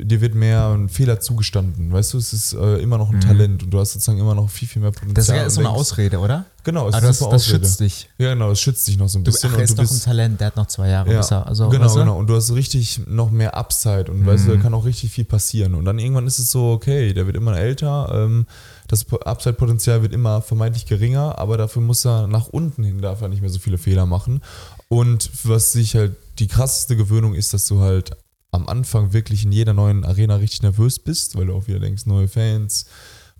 dir 0.00 0.20
wird 0.20 0.34
mehr 0.34 0.68
ein 0.68 0.88
Fehler 0.88 1.20
zugestanden. 1.20 1.92
Weißt 1.92 2.12
du, 2.14 2.18
es 2.18 2.32
ist 2.32 2.52
äh, 2.54 2.76
immer 2.78 2.98
noch 2.98 3.10
ein 3.10 3.16
Mhm. 3.16 3.20
Talent 3.20 3.62
und 3.62 3.70
du 3.70 3.78
hast 3.78 3.92
sozusagen 3.92 4.18
immer 4.18 4.34
noch 4.34 4.48
viel, 4.50 4.68
viel 4.68 4.82
mehr 4.82 4.90
Potenzial. 4.92 5.14
Das 5.14 5.28
ist 5.28 5.34
ja 5.34 5.50
so 5.50 5.60
eine 5.60 5.70
Ausrede, 5.70 6.18
oder? 6.18 6.46
Genau, 6.64 6.88
es 6.88 6.94
Aber 6.94 7.10
ist 7.10 7.20
das, 7.20 7.28
das 7.28 7.46
schützt 7.46 7.80
dich. 7.80 8.08
Ja, 8.18 8.32
genau, 8.32 8.48
das 8.48 8.60
schützt 8.60 8.86
dich 8.88 8.96
noch 8.96 9.08
so 9.08 9.18
ein 9.18 9.24
Du, 9.24 9.30
bisschen. 9.30 9.50
ach, 9.52 9.58
er 9.58 9.64
ist 9.64 9.78
du 9.78 9.82
doch 9.82 9.90
ein 9.90 10.00
Talent, 10.00 10.40
der 10.40 10.46
hat 10.46 10.56
noch 10.56 10.66
zwei 10.66 10.88
Jahre. 10.88 11.12
Ja, 11.12 11.20
er, 11.20 11.46
also, 11.46 11.68
genau, 11.68 11.84
weißt 11.84 11.96
du? 11.96 12.00
genau. 12.00 12.18
Und 12.18 12.26
du 12.28 12.36
hast 12.36 12.52
richtig 12.54 13.00
noch 13.06 13.30
mehr 13.30 13.54
Upside 13.54 14.10
und 14.10 14.24
weißt 14.26 14.46
du, 14.46 14.50
Mhm. 14.52 14.56
da 14.56 14.62
kann 14.62 14.74
auch 14.74 14.84
richtig 14.84 15.10
viel 15.10 15.24
passieren. 15.24 15.74
Und 15.74 15.84
dann 15.84 15.98
irgendwann 15.98 16.26
ist 16.26 16.38
es 16.38 16.50
so, 16.50 16.70
okay, 16.72 17.12
der 17.12 17.26
wird 17.26 17.36
immer 17.36 17.56
älter, 17.58 18.10
ähm, 18.14 18.46
das 18.88 19.04
Po- 19.04 19.16
Upside-Potenzial 19.18 20.02
wird 20.02 20.12
immer 20.12 20.40
vermeintlich 20.42 20.86
geringer, 20.86 21.38
aber 21.38 21.56
dafür 21.58 21.82
muss 21.82 22.04
er 22.06 22.26
nach 22.26 22.48
unten 22.48 22.82
hin, 22.84 23.00
darf 23.00 23.20
er 23.22 23.28
nicht 23.28 23.40
mehr 23.42 23.50
so 23.50 23.58
viele 23.58 23.78
Fehler 23.78 24.06
machen. 24.06 24.40
Und 24.88 25.30
was 25.44 25.72
sich 25.72 25.96
halt 25.96 26.16
die 26.38 26.46
krasseste 26.48 26.96
Gewöhnung 26.96 27.34
ist, 27.34 27.52
dass 27.54 27.66
du 27.66 27.80
halt 27.80 28.10
am 28.54 28.68
Anfang 28.68 29.12
wirklich 29.12 29.44
in 29.44 29.52
jeder 29.52 29.72
neuen 29.74 30.04
Arena 30.04 30.36
richtig 30.36 30.62
nervös 30.62 30.98
bist, 30.98 31.36
weil 31.36 31.46
du 31.46 31.54
auch 31.54 31.66
wieder 31.66 31.80
denkst, 31.80 32.06
neue 32.06 32.28
Fans, 32.28 32.86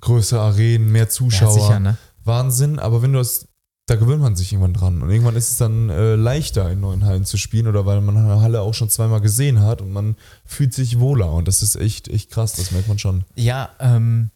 größere 0.00 0.40
Arenen, 0.40 0.92
mehr 0.92 1.04
Ja, 1.04 1.08
Zuschauer. 1.08 1.52
sicher, 1.52 1.80
ne? 1.80 1.96
Wahnsinn, 2.24 2.78
aber 2.78 3.02
wenn 3.02 3.12
du 3.12 3.18
das, 3.18 3.48
da 3.86 3.96
gewöhnt 3.96 4.22
man 4.22 4.34
sich 4.34 4.52
irgendwann 4.52 4.72
dran. 4.74 5.02
Und 5.02 5.10
irgendwann 5.10 5.36
ist 5.36 5.50
es 5.50 5.56
dann 5.58 5.90
äh, 5.90 6.14
leichter, 6.14 6.70
in 6.70 6.80
neuen 6.80 7.04
Hallen 7.04 7.24
zu 7.24 7.36
spielen 7.36 7.66
oder 7.66 7.84
weil 7.86 8.00
man 8.00 8.16
eine 8.16 8.40
Halle 8.40 8.60
auch 8.62 8.72
schon 8.74 8.88
zweimal 8.90 9.20
gesehen 9.20 9.60
hat 9.60 9.82
und 9.82 9.92
man 9.92 10.16
fühlt 10.46 10.72
sich 10.72 10.98
wohler. 11.00 11.32
Und 11.32 11.48
das 11.48 11.62
ist 11.62 11.76
echt, 11.76 12.08
echt 12.08 12.30
krass, 12.30 12.54
das 12.54 12.70
merkt 12.70 12.88
man 12.88 12.98
schon. 12.98 13.24
Ja, 13.34 13.70
ähm, 13.80 14.30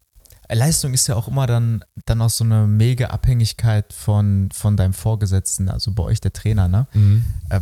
Leistung 0.51 0.93
ist 0.93 1.07
ja 1.07 1.15
auch 1.15 1.27
immer 1.27 1.45
dann, 1.45 1.83
dann 2.05 2.21
auch 2.21 2.29
so 2.29 2.43
eine 2.43 2.65
mega 2.67 3.07
Abhängigkeit 3.07 3.91
von, 3.93 4.49
von 4.53 4.77
deinem 4.77 4.93
Vorgesetzten, 4.93 5.69
also 5.69 5.91
bei 5.91 6.03
euch 6.03 6.21
der 6.21 6.33
Trainer, 6.33 6.67
ne? 6.67 6.87
Äh, 7.49 7.59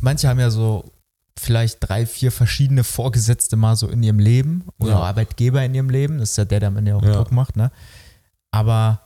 manche 0.00 0.28
haben 0.28 0.40
ja 0.40 0.50
so 0.50 0.90
vielleicht 1.38 1.78
drei, 1.80 2.06
vier 2.06 2.32
verschiedene 2.32 2.84
Vorgesetzte 2.84 3.56
mal 3.56 3.76
so 3.76 3.88
in 3.88 4.02
ihrem 4.02 4.18
Leben 4.18 4.64
oder 4.78 4.90
Ja. 4.92 5.00
Arbeitgeber 5.00 5.64
in 5.64 5.74
ihrem 5.74 5.90
Leben. 5.90 6.18
Das 6.18 6.30
ist 6.32 6.36
ja 6.38 6.44
der, 6.44 6.60
der 6.60 6.68
am 6.68 6.76
Ende 6.76 6.94
auch 6.96 7.02
Ja. 7.02 7.12
Druck 7.12 7.32
macht, 7.32 7.56
ne? 7.56 7.70
Aber 8.50 9.00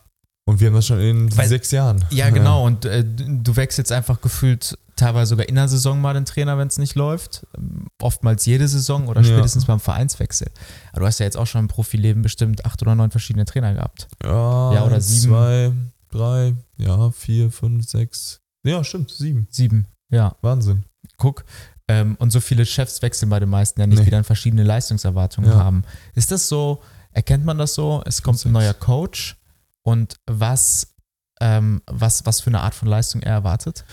Und 0.47 0.61
wir 0.61 0.66
haben 0.69 0.75
das 0.75 0.87
schon 0.87 1.00
in 1.00 1.35
Weil- 1.38 1.49
sechs 1.49 1.71
Jahren. 1.71 2.04
ja, 2.11 2.28
genau. 2.28 2.66
Und 2.66 2.85
äh, 2.85 3.02
du 3.02 3.57
wechselst 3.57 3.90
einfach 3.93 4.21
gefühlt 4.21 4.76
teilweise 4.95 5.31
sogar 5.31 5.49
in 5.49 5.54
der 5.54 5.69
Saison 5.69 6.02
mal 6.02 6.12
den 6.12 6.26
Trainer, 6.26 6.59
wenn 6.59 6.69
es 6.69 6.76
nicht 6.76 6.97
läuft. 6.97 7.47
Oftmals 8.02 8.45
jede 8.45 8.69
Saison 8.69 9.09
oder 9.09 9.23
Ja. 9.23 9.28
spätestens 9.33 9.64
beim 9.64 9.81
Vereinswechsel. 9.81 10.49
Aber 10.93 11.00
du 11.00 11.07
hast 11.07 11.19
ja 11.19 11.25
jetzt 11.25 11.38
auch 11.38 11.47
schon 11.47 11.62
im 11.62 11.69
Profileben 11.69 12.21
bestimmt 12.21 12.66
acht 12.66 12.83
oder 12.83 12.95
neun 12.95 13.11
verschiedene 13.11 13.47
Trainer 13.47 13.73
gehabt. 13.73 14.07
Ja, 14.23 14.75
Ja, 14.75 14.85
oder 14.85 15.00
sieben. 15.00 15.33
Zwei, 15.33 15.73
drei, 16.11 16.54
ja, 16.76 17.11
vier, 17.11 17.50
fünf, 17.50 17.88
sechs. 17.88 18.40
Ja, 18.66 18.85
stimmt, 18.85 19.11
sieben. 19.12 19.47
Sieben. 19.50 19.87
Ja, 20.11 20.37
Wahnsinn. 20.43 20.85
guck. 21.16 21.45
Ähm, 21.88 22.17
und 22.19 22.31
so 22.31 22.41
viele 22.41 22.64
Chefs 22.64 23.03
wechseln 23.03 23.29
bei 23.29 23.41
den 23.41 23.50
meisten 23.50 23.79
ja 23.81 23.87
nicht, 23.87 23.99
Nee. 23.99 24.05
die 24.07 24.11
dann 24.11 24.25
verschiedene 24.25 24.62
Leistungserwartungen 24.62 25.50
Ja. 25.50 25.57
haben. 25.59 25.85
Ist 26.14 26.31
das 26.33 26.49
so, 26.49 26.83
erkennt 27.12 27.45
man 27.45 27.59
das 27.59 27.75
so? 27.75 28.03
Es 28.07 28.23
kommt 28.23 28.43
ein 28.45 28.53
neuer 28.53 28.75
Coach 28.75 29.37
und 29.83 30.14
was 30.26 30.88
ähm, 31.41 31.83
was, 31.87 32.25
was 32.26 32.41
für 32.41 32.49
eine 32.49 32.61
Art 32.61 32.75
von 32.75 32.88
Leistung 32.88 33.21
er 33.23 33.33
erwartet? 33.33 33.85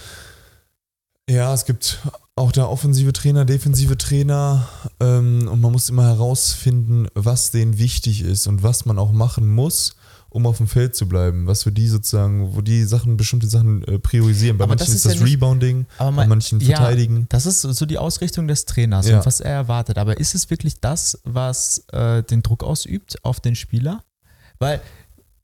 Ja, 1.30 1.54
es 1.54 1.66
gibt 1.66 2.00
auch 2.36 2.52
da 2.52 2.66
offensive 2.66 3.14
Trainer, 3.14 3.46
defensive 3.46 3.98
Trainer 3.98 4.68
ähm, 5.00 5.48
und 5.50 5.60
man 5.62 5.72
muss 5.72 5.90
immer 5.90 6.06
herausfinden, 6.06 7.08
was 7.14 7.52
denen 7.52 7.78
wichtig 7.78 8.22
ist 8.22 8.48
und 8.48 8.64
was 8.64 8.86
man 8.86 9.00
auch 9.00 9.12
machen 9.12 9.48
muss, 9.48 9.96
um 10.34 10.48
auf 10.48 10.58
dem 10.58 10.68
Feld 10.68 10.96
zu 10.96 11.08
bleiben. 11.08 11.46
Was 11.46 11.64
für 11.64 11.72
die 11.72 11.88
sozusagen, 11.88 12.56
wo 12.56 12.62
die 12.62 12.84
Sachen, 12.86 13.18
bestimmte 13.18 13.48
Sachen 13.48 13.84
äh, 13.84 14.00
priorisieren. 14.00 14.58
Bei 14.58 14.64
Aber 14.64 14.72
manchen 14.72 14.86
das 14.88 14.96
ist 14.96 15.06
ist 15.06 15.16
das 15.16 15.20
ja 15.20 15.26
Rebounding, 15.26 15.86
Aber 15.98 16.16
bei 16.16 16.26
manchen 16.26 16.60
ja, 16.62 16.78
Verteidigen. 16.78 17.26
Das 17.30 17.46
ist 17.46 17.62
so 17.62 17.86
die 17.86 17.98
Ausrichtung 17.98 18.48
des 18.48 18.66
Trainers 18.66 19.08
Ja. 19.08 19.20
und 19.20 19.26
was 19.26 19.42
er 19.42 19.52
erwartet. 19.52 19.98
Aber 19.98 20.18
ist 20.18 20.34
es 20.34 20.50
wirklich 20.50 20.80
das, 20.80 21.20
was 21.26 21.84
äh, 21.92 22.24
den 22.24 22.42
Druck 22.42 22.64
ausübt 22.64 23.18
auf 23.24 23.40
den 23.42 23.56
Spieler? 23.56 24.04
Weil 24.58 24.82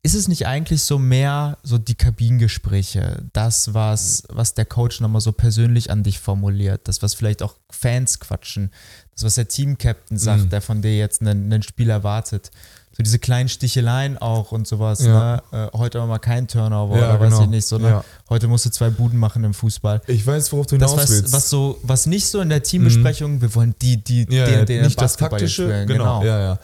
ist 0.03 0.13
es 0.13 0.29
nicht 0.29 0.47
eigentlich 0.47 0.83
so 0.83 0.97
mehr 0.99 1.57
so 1.63 1.77
die 1.77 1.95
Kabinengespräche, 1.95 3.23
das, 3.33 3.73
was, 3.73 4.23
was 4.29 4.53
der 4.53 4.65
Coach 4.65 5.01
nochmal 5.01 5.21
so 5.21 5.31
persönlich 5.33 5.91
an 5.91 6.03
dich 6.03 6.19
formuliert, 6.19 6.87
das, 6.87 7.01
was 7.01 7.13
vielleicht 7.13 7.41
auch 7.43 7.55
Fans 7.69 8.19
quatschen, 8.19 8.71
das, 9.13 9.23
was 9.23 9.35
der 9.35 9.47
Team-Captain 9.49 10.17
sagt, 10.17 10.43
Mhm. 10.45 10.49
der 10.49 10.61
von 10.61 10.81
dir 10.81 10.97
jetzt 10.97 11.21
einen, 11.21 11.51
einen 11.51 11.63
Spiel 11.63 11.89
erwartet. 11.89 12.51
So 12.97 13.03
diese 13.03 13.19
kleinen 13.19 13.47
Sticheleien 13.47 14.17
auch 14.17 14.51
und 14.51 14.67
sowas. 14.67 15.01
Ja. 15.03 15.35
Ne? 15.51 15.69
Äh, 15.71 15.77
heute 15.77 15.99
aber 15.99 16.07
mal 16.07 16.17
kein 16.17 16.47
Turnover 16.47 16.97
Ja, 16.97 17.09
oder 17.11 17.19
weiß 17.19 17.29
genau. 17.29 17.43
ich 17.43 17.49
nicht. 17.49 17.67
So, 17.67 17.77
ne? 17.77 17.89
Ja. 17.89 18.03
Heute 18.27 18.47
musst 18.47 18.65
du 18.65 18.71
zwei 18.71 18.89
Buden 18.89 19.19
machen 19.19 19.43
im 19.43 19.53
Fußball. 19.53 20.01
Ich 20.07 20.25
weiß, 20.25 20.51
worauf 20.51 20.65
du 20.65 20.77
Das, 20.79 20.91
hinaus 20.91 21.03
was, 21.03 21.11
willst. 21.11 21.33
was, 21.33 21.49
so, 21.49 21.79
was 21.83 22.07
nicht 22.07 22.25
so 22.25 22.41
in 22.41 22.49
der 22.49 22.63
Teambesprechung, 22.63 23.39
wir 23.39 23.53
wollen 23.53 23.75
die, 23.83 24.03
die, 24.03 24.25
ja, 24.29 24.45
den, 24.47 24.65
den 24.65 24.83
nicht 24.83 24.99
das 24.99 25.15
taktische, 25.15 25.63
spielen. 25.63 25.87
genau, 25.87 26.23
ja, 26.23 26.39
ja. 26.39 26.59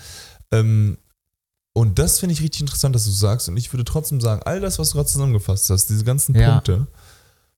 Ähm, 0.52 0.98
und 1.74 2.00
das 2.00 2.20
finde 2.20 2.34
ich 2.34 2.42
richtig 2.42 2.62
interessant, 2.62 2.96
dass 2.96 3.06
du 3.06 3.12
sagst. 3.12 3.48
Und 3.50 3.58
ich 3.58 3.72
würde 3.72 3.84
trotzdem 3.84 4.20
sagen, 4.20 4.42
all 4.44 4.60
das, 4.60 4.80
was 4.80 4.90
du 4.90 4.98
gerade 4.98 5.10
zusammengefasst 5.10 5.70
hast, 5.70 5.88
diese 5.88 6.04
ganzen. 6.04 6.34
Punkte, 6.34 6.88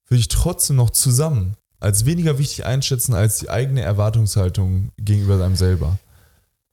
würde 0.08 0.20
ich 0.20 0.28
trotzdem 0.28 0.76
noch 0.76 0.90
zusammen 0.90 1.56
als 1.80 2.04
weniger 2.04 2.38
wichtig 2.38 2.64
einschätzen 2.64 3.14
als 3.14 3.38
die 3.38 3.50
eigene 3.50 3.82
Erwartungshaltung 3.82 4.90
gegenüber 4.98 5.42
einem 5.44 5.56
selber. 5.56 5.98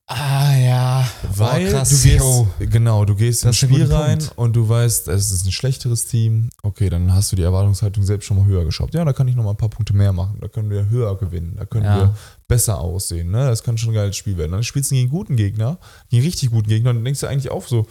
Ah 0.05 0.53
ja, 0.57 1.09
Weil 1.37 1.67
oh, 1.67 1.71
krass. 1.71 1.89
du 1.89 1.95
gehst, 2.09 2.71
genau, 2.71 3.05
du 3.05 3.15
gehst 3.15 3.45
ins 3.45 3.55
Spiel 3.55 3.85
rein 3.91 4.19
Punkt. 4.19 4.37
und 4.37 4.53
du 4.53 4.67
weißt, 4.67 5.07
es 5.07 5.31
ist 5.31 5.45
ein 5.45 5.51
schlechteres 5.53 6.07
Team. 6.07 6.49
Okay, 6.61 6.89
dann 6.89 7.13
hast 7.13 7.31
du 7.31 7.37
die 7.37 7.41
Erwartungshaltung 7.41 8.03
selbst 8.03 8.25
schon 8.25 8.37
mal 8.37 8.45
höher 8.45 8.65
geschraubt. 8.65 8.93
Ja, 8.93 9.05
da 9.05 9.13
kann 9.13 9.29
ich 9.29 9.35
noch 9.35 9.45
mal 9.45 9.51
ein 9.51 9.57
paar 9.57 9.69
Punkte 9.69 9.93
mehr 9.95 10.11
machen. 10.11 10.39
Da 10.41 10.49
können 10.49 10.69
wir 10.69 10.89
höher 10.89 11.17
gewinnen. 11.17 11.53
Da 11.57 11.65
können 11.65 11.85
Ja. 11.85 11.97
wir 11.97 12.15
besser 12.49 12.79
aussehen. 12.79 13.31
Ne? 13.31 13.45
Das 13.47 13.63
kann 13.63 13.77
schon 13.77 13.91
ein 13.91 13.95
geiles 13.95 14.17
Spiel 14.17 14.37
werden. 14.37 14.51
Dann 14.51 14.63
spielst 14.63 14.91
du 14.91 14.95
gegen 14.95 15.05
einen 15.07 15.11
guten 15.17 15.35
Gegner, 15.37 15.77
gegen 16.09 16.23
richtig 16.23 16.51
guten 16.51 16.67
Gegner 16.67 16.89
und 16.89 16.97
dann 16.97 17.05
denkst 17.05 17.21
du 17.21 17.27
eigentlich 17.27 17.49
auch 17.51 17.65
so, 17.65 17.87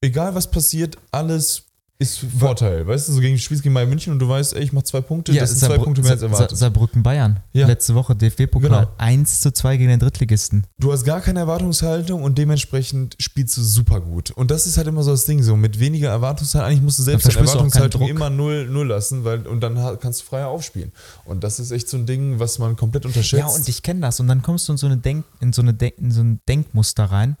egal 0.00 0.34
was 0.34 0.50
passiert, 0.50 0.98
alles 1.12 1.66
ist 1.98 2.18
Vorteil. 2.38 2.86
Weißt 2.86 3.08
du, 3.08 3.12
so 3.12 3.20
gegen, 3.20 3.38
spielst 3.38 3.62
gegen 3.62 3.72
Bayern 3.74 3.88
München 3.88 4.12
und 4.12 4.18
du 4.18 4.28
weißt, 4.28 4.54
ey, 4.54 4.64
ich 4.64 4.72
mach 4.72 4.82
zwei 4.82 5.00
Punkte, 5.00 5.32
das 5.32 5.50
sind 5.50 5.60
zwei 5.60 5.76
Saarbrü- 5.76 5.84
Punkte 5.84 6.02
mehr 6.02 6.10
als 6.10 6.22
erwartet. 6.22 6.50
Sa- 6.50 6.56
Saarbrücken-Bayern. 6.56 7.38
Ja. 7.52 7.66
Letzte 7.68 7.94
Woche 7.94 8.16
DFB-Pokal. 8.16 8.68
Genau. 8.68 8.92
1 8.98 9.40
zu 9.40 9.52
2 9.52 9.76
gegen 9.76 9.90
den 9.90 10.00
Drittligisten. 10.00 10.66
Du 10.78 10.92
hast 10.92 11.04
gar 11.04 11.20
keine 11.20 11.38
Erwartungshaltung 11.40 12.22
und 12.24 12.36
dementsprechend 12.36 13.14
spielst 13.20 13.56
du 13.56 13.62
super 13.62 14.00
gut. 14.00 14.32
Und 14.32 14.50
das 14.50 14.66
ist 14.66 14.76
halt 14.76 14.88
immer 14.88 15.04
so 15.04 15.12
das 15.12 15.24
Ding, 15.24 15.42
so 15.42 15.56
mit 15.56 15.78
weniger 15.78 16.08
Erwartungshaltung, 16.10 16.68
eigentlich 16.68 16.82
musst 16.82 16.98
du 16.98 17.04
selbst 17.04 17.26
deine 17.28 17.38
Erwartungshaltung 17.46 18.02
immer 18.08 18.28
null, 18.28 18.66
null 18.68 18.88
lassen, 18.88 19.24
weil, 19.24 19.46
und 19.46 19.60
dann 19.60 19.76
kannst 20.00 20.22
du 20.22 20.26
freier 20.26 20.48
aufspielen. 20.48 20.90
Und 21.24 21.44
das 21.44 21.60
ist 21.60 21.70
echt 21.70 21.88
so 21.88 21.96
ein 21.96 22.06
Ding, 22.06 22.40
was 22.40 22.58
man 22.58 22.74
komplett 22.76 23.06
unterschätzt. 23.06 23.38
Ja, 23.40 23.46
und 23.46 23.68
ich 23.68 23.82
kenne 23.82 24.00
das. 24.00 24.18
Und 24.18 24.26
dann 24.26 24.42
kommst 24.42 24.66
du 24.68 24.72
in 24.72 24.78
so, 24.78 24.86
eine 24.86 24.96
Denk, 24.96 25.24
in 25.40 25.52
so, 25.52 25.62
eine 25.62 25.72
Denk, 25.72 25.96
in 25.98 26.10
so 26.10 26.22
ein 26.22 26.40
Denkmuster 26.48 27.04
rein. 27.04 27.36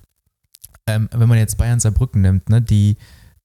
Ähm, 0.86 1.08
wenn 1.12 1.28
man 1.28 1.38
jetzt 1.38 1.56
Bayern 1.58 1.80
Saarbrücken 1.80 2.20
nimmt, 2.22 2.48
ne, 2.50 2.62
die 2.62 2.96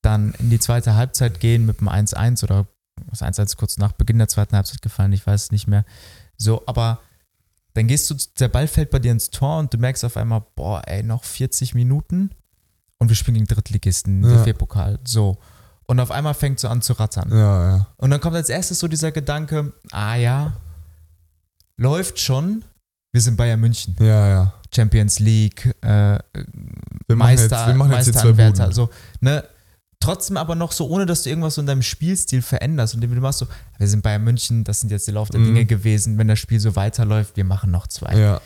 dann 0.02 0.34
in 0.40 0.50
die 0.50 0.60
zweite 0.60 0.96
Halbzeit 0.96 1.40
gehen 1.40 1.66
mit 1.66 1.80
dem 1.82 1.90
1-1 1.90 2.44
oder 2.44 2.68
das 3.10 3.22
1-1 3.22 3.44
ist 3.46 3.58
kurz 3.58 3.78
nach 3.78 3.94
Beginn 3.94 4.18
der 4.18 4.28
zweiten 4.28 4.56
Halbzeit 4.56 4.82
gefallen, 4.82 5.14
ich 5.14 5.26
weiß 5.26 5.44
es 5.44 5.52
nicht 5.52 5.68
mehr. 5.68 5.86
So, 6.38 6.64
aber 6.66 7.00
dann 7.74 7.88
gehst 7.88 8.10
du, 8.10 8.16
der 8.40 8.48
Ball 8.50 8.68
fällt 8.68 8.90
bei 8.90 9.00
dir 9.00 9.12
ins 9.12 9.30
Tor 9.30 9.60
und 9.60 9.74
du 9.74 9.78
merkst 9.78 10.04
auf 10.04 10.18
einmal, 10.18 10.44
boah, 10.56 10.82
ey, 10.86 11.04
noch 11.04 11.24
40 11.24 11.76
Minuten 11.76 12.32
und 12.98 13.08
wir 13.10 13.16
spielen 13.16 13.36
gegen 13.36 13.48
Drittligisten, 13.48 14.24
Ja. 14.24 14.44
DFB-Pokal. 14.44 15.00
So. 15.06 15.38
Und 15.88 16.00
auf 16.00 16.12
einmal 16.12 16.34
fängt 16.34 16.60
so 16.60 16.68
an 16.68 16.82
zu 16.82 16.94
rattern. 16.94 17.30
ja, 17.32 17.78
ja. 17.78 17.88
Und 17.98 18.12
dann 18.12 18.20
kommt 18.20 18.36
als 18.36 18.50
erstes 18.50 18.80
so 18.80 18.88
dieser 18.88 19.12
Gedanke, 19.12 19.74
ah 19.92 20.16
ja, 20.16 20.54
läuft 21.78 22.20
schon, 22.20 22.64
wir 23.12 23.22
sind 23.22 23.38
Bayern 23.38 23.60
München, 23.60 23.96
Ja, 24.00 24.28
ja. 24.28 24.54
Champions 24.76 25.20
League, 25.20 25.66
äh, 25.82 26.20
Wir 27.08 27.16
Meister, 27.16 27.58
jetzt, 27.58 27.68
wir 27.68 27.74
Meisteranwärter, 27.76 28.72
so, 28.72 28.90
ne? 29.22 29.44
Trotzdem 30.02 30.38
aber 30.38 30.56
noch 30.56 30.72
so, 30.72 30.88
ohne 30.88 31.06
dass 31.06 31.24
du 31.24 31.30
irgendwas 31.30 31.56
so 31.56 31.62
in 31.62 31.68
deinem 31.68 31.82
Spielstil 31.82 32.42
veränderst 32.42 32.96
und 32.96 33.02
du 33.02 33.08
machst 33.08 33.40
so, 33.40 33.48
wir 33.78 33.88
sind 33.88 34.02
Bayern 34.02 34.24
München, 34.24 34.64
das 34.64 34.80
sind 34.80 34.92
jetzt 34.92 35.08
die 35.08 35.12
Lauf 35.12 35.30
der 35.30 35.42
Mhm. 35.42 35.46
Dinge 35.46 35.66
gewesen, 35.66 36.18
wenn 36.18 36.28
das 36.30 36.40
Spiel 36.40 36.60
so 36.60 36.76
weiterläuft, 36.78 37.36
wir 37.36 37.44
machen 37.44 37.70
noch 37.72 37.86
zwei. 37.88 38.18
Ja. 38.18 38.42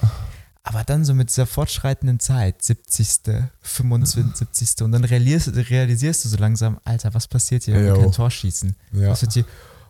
Aber 0.64 0.84
dann 0.84 1.06
so 1.06 1.14
mit 1.14 1.30
dieser 1.30 1.46
fortschreitenden 1.46 2.20
Zeit, 2.20 2.64
70., 2.64 3.50
75. 3.62 4.82
und 4.82 4.94
dann 4.94 5.04
realisierst, 5.04 5.70
realisierst 5.70 6.26
du 6.26 6.30
so 6.30 6.38
langsam, 6.38 6.80
Alter, 6.86 7.14
was 7.14 7.28
passiert 7.28 7.64
hier, 7.64 7.76
wenn 7.76 7.86
wir 7.86 7.94
kein 8.02 8.12
Tor 8.12 8.32
schießen? 8.32 8.76
Ja. 8.94 9.14
Hier? 9.16 9.46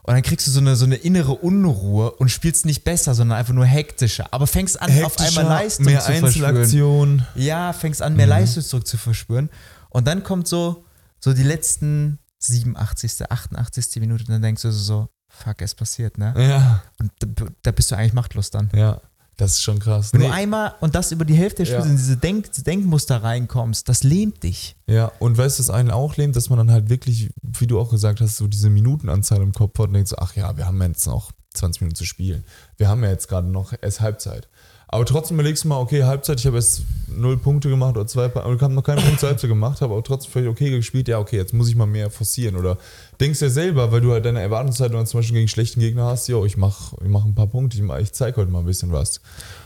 Und 0.06 0.14
dann 0.16 0.22
kriegst 0.22 0.48
du 0.48 0.52
so 0.52 0.60
eine, 0.60 0.76
so 0.76 0.84
eine 0.84 0.96
innere 0.96 1.32
Unruhe 1.34 2.12
und 2.12 2.30
spielst 2.30 2.66
nicht 2.66 2.84
besser, 2.84 3.14
sondern 3.14 3.38
einfach 3.38 3.54
nur 3.54 3.66
hektischer. 3.66 4.28
Aber 4.32 4.48
fängst 4.48 4.82
an, 4.82 4.90
auf 5.04 5.18
einmal 5.18 5.26
Hektischer, 5.26 5.44
Leistung 5.44 5.86
mehr 5.86 6.00
zu 6.02 6.12
verspüren. 6.14 7.26
Ja, 7.36 7.72
fängst 7.72 8.02
an, 8.02 8.16
mehr 8.18 8.26
Mhm. 8.26 8.32
Leistungsdruck 8.32 8.86
zu 8.86 8.98
verspüren. 8.98 9.50
Und 9.92 10.08
dann 10.08 10.24
kommt 10.24 10.48
so, 10.48 10.83
so 11.24 11.34
die 11.34 11.44
letzten 11.44 12.20
87., 12.40 13.30
88. 13.32 14.00
Minute 14.02 14.24
dann 14.26 14.42
denkst 14.42 14.62
du 14.64 14.72
so, 14.72 15.08
fuck, 15.30 15.62
es 15.62 15.74
passiert, 15.76 16.18
ne? 16.18 16.34
Ja, 16.38 16.84
Und 17.00 17.12
da, 17.20 17.46
da 17.62 17.72
bist 17.72 17.92
du 17.92 17.96
eigentlich 17.96 18.14
machtlos 18.14 18.50
dann. 18.52 18.70
ja. 18.74 19.00
Das 19.36 19.54
ist 19.54 19.64
schon 19.64 19.80
krass. 19.80 20.14
Wenn 20.14 20.22
Nee. 20.22 20.28
du 20.28 20.34
einmal 20.34 20.76
und 20.80 20.94
das 20.94 21.12
über 21.12 21.26
die 21.26 21.34
Hälfte 21.34 21.64
des 21.64 21.70
Spiels 21.70 21.86
Ja. 21.86 21.90
in 21.90 21.98
diese 21.98 22.18
Denk 22.18 22.52
Denkmuster 22.66 23.24
reinkommst, 23.24 23.90
das 23.90 24.04
lähmt 24.04 24.44
dich. 24.44 24.76
Ja, 24.86 25.12
und 25.18 25.36
weißt 25.40 25.58
du, 25.58 25.64
das 25.64 25.72
einen 25.72 25.90
auch 25.90 26.18
lähmt, 26.18 26.36
dass 26.36 26.52
man 26.52 26.60
dann 26.60 26.70
halt 26.70 26.90
wirklich, 26.90 27.32
wie 27.42 27.66
du 27.66 27.80
auch 27.80 27.90
gesagt 27.90 28.22
hast, 28.22 28.38
so 28.38 28.46
diese 28.48 28.70
Minutenanzahl 28.70 29.42
im 29.42 29.52
Kopf 29.52 29.80
hat 29.80 29.88
und 29.88 29.94
denkt 29.94 30.10
so, 30.10 30.18
ach 30.20 30.36
ja, 30.36 30.56
wir 30.56 30.68
haben 30.68 30.80
jetzt 30.84 31.08
noch 31.08 31.32
20 31.56 31.82
Minuten 31.82 31.96
zu 31.96 32.06
spielen. 32.06 32.44
Wir 32.78 32.90
haben 32.90 33.04
ja 33.04 33.10
jetzt 33.10 33.28
gerade 33.28 33.48
noch 33.48 33.74
erst 33.82 34.02
Halbzeit. 34.02 34.50
Aber 34.94 35.06
trotzdem 35.06 35.36
überlegst 35.38 35.64
du 35.64 35.68
mal, 35.70 35.78
okay, 35.80 36.04
Halbzeit, 36.04 36.40
ich 36.40 36.46
habe 36.46 36.58
erst 36.58 36.84
null 37.08 37.38
Punkte 37.38 37.68
gemacht 37.70 37.96
oder 37.98 38.06
zwei, 38.06 38.28
oder 38.28 38.54
ich 38.54 38.62
habe 38.62 38.74
noch 38.74 38.84
keine 38.84 39.02
Punkte 39.02 39.18
zur 39.20 39.30
Halbzeit 39.30 39.50
gemacht, 39.50 39.82
habe 39.82 39.94
aber 39.94 40.04
trotzdem 40.04 40.32
völlig 40.32 40.50
okay 40.50 40.70
gespielt, 40.70 41.08
ja, 41.08 41.18
okay, 41.20 41.36
jetzt 41.38 41.54
muss 41.54 41.68
ich 41.68 41.76
mal 41.76 41.86
mehr 41.88 42.12
forcieren. 42.12 42.56
Oder 42.56 42.78
denkst 43.20 43.42
ja 43.42 43.50
selber, 43.50 43.92
weil 43.92 44.02
du 44.02 44.12
halt 44.12 44.24
deine 44.26 44.40
Erwartungshaltung 44.42 44.98
dann 44.98 45.08
zum 45.08 45.20
Beispiel 45.20 45.36
gegen 45.38 45.48
schlechten 45.48 45.80
Gegner 45.80 46.06
hast, 46.06 46.28
jo, 46.28 46.46
ich 46.46 46.58
mache 46.58 46.96
ich 47.02 47.08
mach 47.10 47.26
ein 47.26 47.34
paar 47.34 47.48
Punkte, 47.48 47.78
ich, 47.78 47.84
mach- 47.84 47.98
ich 47.98 48.12
zeige 48.14 48.38
heute 48.38 48.52
mal 48.52 48.60
ein 48.60 48.66
bisschen 48.66 48.92
was. 48.92 49.20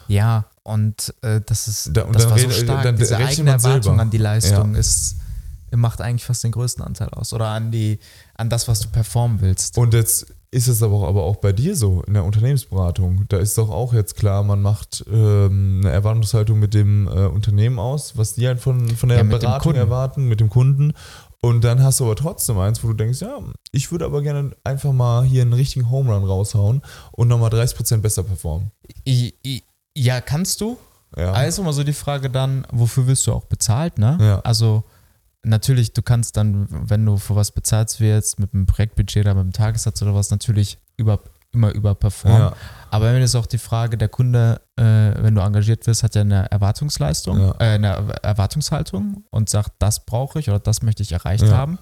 Ja, 0.07 0.45
und 0.63 1.13
äh, 1.21 1.41
das 1.45 1.67
ist 1.67 1.89
Da- 1.93 2.03
und 2.03 2.15
das 2.15 2.23
dann 2.23 2.31
war 2.31 2.39
so 2.39 2.49
stark. 2.49 2.83
dann 2.83 2.95
Diese 2.97 3.17
eigene 3.17 3.51
man 3.51 3.59
selber. 3.59 3.75
Erwartung 3.75 3.99
an 3.99 4.09
die 4.09 4.17
Leistung 4.17 4.73
Ja. 4.73 4.79
ist 4.79 5.15
macht 5.75 5.99
eigentlich 5.99 6.23
fast 6.23 6.45
den 6.45 6.53
größten 6.53 6.81
Anteil 6.85 7.09
aus. 7.09 7.33
Oder 7.33 7.47
an 7.47 7.71
die, 7.71 7.99
an 8.35 8.49
das, 8.49 8.69
was 8.69 8.79
du 8.79 8.87
performen 8.87 9.41
willst. 9.41 9.77
Und 9.77 9.93
jetzt 9.93 10.27
ist 10.51 10.67
es 10.67 10.81
aber 10.81 10.95
auch, 10.95 11.07
aber 11.07 11.23
auch 11.23 11.37
bei 11.37 11.51
dir 11.51 11.75
so 11.75 12.01
in 12.07 12.13
der 12.13 12.23
Unternehmensberatung. 12.23 13.25
Da 13.27 13.37
ist 13.37 13.57
doch 13.57 13.69
auch 13.69 13.93
jetzt 13.93 14.15
klar, 14.15 14.43
man 14.43 14.61
macht 14.61 15.03
ähm, 15.11 15.81
eine 15.83 15.91
Erwartungshaltung 15.91 16.57
mit 16.59 16.73
dem 16.73 17.07
äh, 17.07 17.25
Unternehmen 17.25 17.79
aus, 17.79 18.17
was 18.17 18.35
die 18.35 18.47
halt 18.47 18.59
von, 18.59 18.89
von 18.95 19.09
der 19.09 19.19
Ja, 19.19 19.23
Beratung 19.23 19.75
erwarten, 19.75 20.27
mit 20.27 20.39
dem 20.39 20.49
Kunden. 20.49 20.93
Und 21.41 21.63
dann 21.63 21.83
hast 21.83 21.99
du 21.99 22.05
aber 22.05 22.15
trotzdem 22.15 22.57
eins, 22.57 22.83
wo 22.83 22.87
du 22.87 22.93
denkst, 22.93 23.21
ja, 23.21 23.39
ich 23.71 23.91
würde 23.91 24.05
aber 24.05 24.21
gerne 24.21 24.51
einfach 24.63 24.91
mal 24.93 25.23
hier 25.23 25.43
einen 25.43 25.53
richtigen 25.53 25.89
Home 25.89 26.13
Run 26.13 26.23
raushauen 26.23 26.81
und 27.11 27.27
nochmal 27.27 27.51
30% 27.51 27.97
besser 27.97 28.23
performen. 28.23 28.71
Ja, 29.95 30.21
kannst 30.21 30.61
du. 30.61 30.77
Ja. 31.15 31.31
Also 31.31 31.63
mal 31.63 31.73
so 31.73 31.83
die 31.83 31.93
Frage 31.93 32.29
dann, 32.29 32.65
wofür 32.71 33.07
wirst 33.07 33.27
du 33.27 33.33
auch 33.33 33.45
bezahlt, 33.45 33.97
ne? 33.97 34.17
Ja. 34.19 34.39
Also 34.41 34.83
natürlich, 35.47 35.93
du 35.93 36.01
kannst 36.01 36.37
dann, 36.37 36.67
wenn 36.69 37.05
du 37.05 37.17
für 37.17 37.35
was 37.35 37.51
bezahlt 37.51 37.99
wirst, 37.99 38.39
mit 38.39 38.53
einem 38.53 38.65
Projektbudget 38.65 39.25
oder 39.25 39.33
mit 39.35 39.41
einem 39.41 39.53
Tagessatz 39.53 40.01
oder 40.01 40.13
was, 40.13 40.29
natürlich 40.31 40.77
über, 40.97 41.19
immer 41.53 41.71
überperformen. 41.71 42.39
ja. 42.39 42.53
Aber 42.91 43.13
wenn 43.13 43.21
ist 43.21 43.35
auch 43.35 43.45
die 43.45 43.57
Frage, 43.57 43.97
der 43.97 44.09
Kunde, 44.09 44.61
äh, 44.77 44.83
wenn 44.83 45.35
du 45.35 45.41
engagiert 45.41 45.85
wirst, 45.87 46.03
hat 46.03 46.15
ja 46.15 46.21
eine 46.21 46.49
Erwartungsleistung, 46.51 47.39
Ja. 47.39 47.51
äh, 47.59 47.75
eine 47.75 48.13
Erwartungshaltung 48.23 49.23
und 49.29 49.49
sagt, 49.49 49.71
das 49.79 50.05
brauche 50.05 50.39
ich 50.39 50.49
oder 50.49 50.59
das 50.59 50.81
möchte 50.81 51.03
ich 51.03 51.11
erreicht 51.11 51.43
Ja. 51.45 51.57
haben. 51.57 51.79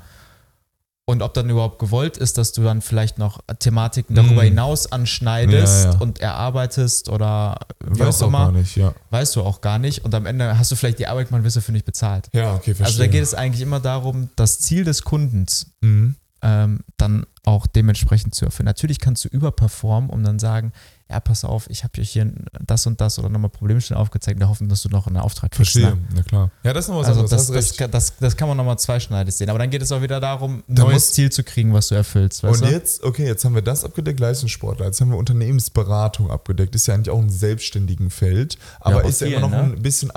Und 1.08 1.22
ob 1.22 1.36
dann 1.36 1.48
überhaupt 1.52 1.78
gewollt 1.78 2.18
ist, 2.18 2.40
dass 2.40 2.52
du 2.52 2.64
dann 2.64 2.82
vielleicht 2.82 3.20
noch 3.20 3.40
Thematiken 3.60 4.16
darüber 4.16 4.42
Mhm. 4.42 4.48
hinaus 4.48 4.92
anschneidest 4.92 5.86
Ja, 5.86 5.92
ja. 5.92 5.98
und 6.00 6.20
erarbeitest 6.20 7.10
oder 7.10 7.60
wie 7.86 8.00
Weiß 8.00 8.24
auch 8.24 8.28
auch 8.28 8.32
gar 8.32 8.50
immer, 8.50 8.60
nicht, 8.60 8.76
ja. 8.76 8.92
weißt 9.12 9.36
du 9.36 9.44
auch 9.44 9.62
gar 9.62 9.78
nicht. 9.78 10.04
Und 10.04 10.16
am 10.16 10.26
Ende 10.26 10.58
hast 10.58 10.72
du 10.72 10.76
vielleicht 10.76 10.98
die 10.98 11.06
Arbeit, 11.06 11.30
man 11.30 11.44
wirst 11.44 11.58
dafür 11.58 11.74
nicht 11.74 11.86
bezahlt. 11.86 12.28
Ja, 12.34 12.56
okay, 12.56 12.74
verstehe. 12.74 12.86
Also 12.88 13.00
da 13.00 13.08
geht 13.08 13.22
es 13.22 13.36
eigentlich 13.36 13.62
immer 13.62 13.80
darum, 13.80 14.30
das 14.36 14.60
Ziel 14.62 14.84
des 14.84 15.04
Kundens 15.04 15.68
Mhm. 15.82 16.16
ähm, 16.42 16.80
dann 16.98 17.26
auch 17.44 17.68
dementsprechend 17.68 18.34
zu 18.34 18.46
erfüllen. 18.46 18.66
Natürlich 18.66 19.00
kannst 19.00 19.24
du 19.26 19.30
überperformen, 19.30 20.10
um 20.10 20.24
dann 20.24 20.40
sagen, 20.40 20.74
ja, 21.10 21.20
pass 21.20 21.46
auf, 21.46 21.70
ich 21.70 21.84
habe 21.84 21.94
dir 21.94 22.04
hier 22.04 22.32
das 22.66 22.88
und 22.88 23.00
das 23.00 23.20
oder 23.20 23.30
nochmal 23.30 23.52
Problemstellen 23.52 24.02
aufgezeigt, 24.02 24.40
der 24.40 24.50
Hoffnung, 24.50 24.70
dass 24.70 24.82
du 24.82 24.90
noch 24.90 25.06
einen 25.06 25.18
Auftrag 25.18 25.52
kriegst. 25.52 25.74
Verstehe, 25.74 25.96
Ne? 25.96 26.02
na 26.16 26.24
klar. 26.24 26.52
Ja, 26.64 26.74
das 26.74 26.86
ist 26.86 26.90
noch 26.90 26.98
was 26.98 27.08
Also 27.08 27.22
anderes. 27.22 27.48
das, 27.48 27.76
das, 27.78 27.92
das, 27.92 28.14
das 28.20 28.36
kann 28.38 28.48
man 28.48 28.58
nochmal 28.58 28.80
zweischneidig 28.80 29.36
sehen. 29.36 29.50
Aber 29.50 29.60
dann 29.60 29.70
geht 29.70 29.84
es 29.84 29.92
auch 29.92 30.02
wieder 30.02 30.20
darum, 30.20 30.64
ein 30.68 30.76
Da 30.76 30.84
neues 30.84 31.12
Ziel 31.14 31.32
zu 31.32 31.44
kriegen, 31.44 31.74
was 31.74 31.90
du 31.90 31.96
erfüllst. 31.96 32.44
Und 32.44 32.60
du? 32.62 32.66
jetzt, 32.66 33.04
okay, 33.04 33.26
jetzt 33.28 33.46
haben 33.46 33.54
wir 33.54 33.62
das 33.62 33.84
abgedeckt, 33.86 34.20
Leistungssportler. 34.20 34.88
Jetzt 34.88 35.00
haben 35.00 35.10
wir 35.12 35.18
Unternehmensberatung 35.18 36.32
abgedeckt. 36.32 36.74
Ist 36.74 36.88
ja 36.88 36.96
eigentlich 36.96 37.12
auch 37.12 37.20
ein 37.22 37.30
selbstständigen 37.30 38.10
Feld, 38.10 38.58
aber 38.80 38.96
aber 39.02 39.04
ist 39.08 39.22
ja 39.22 39.28
immer 39.28 39.38
vielen, 39.38 39.52
noch 39.52 39.58
ne? 39.58 39.74
ein 39.76 39.82
bisschen 39.84 40.10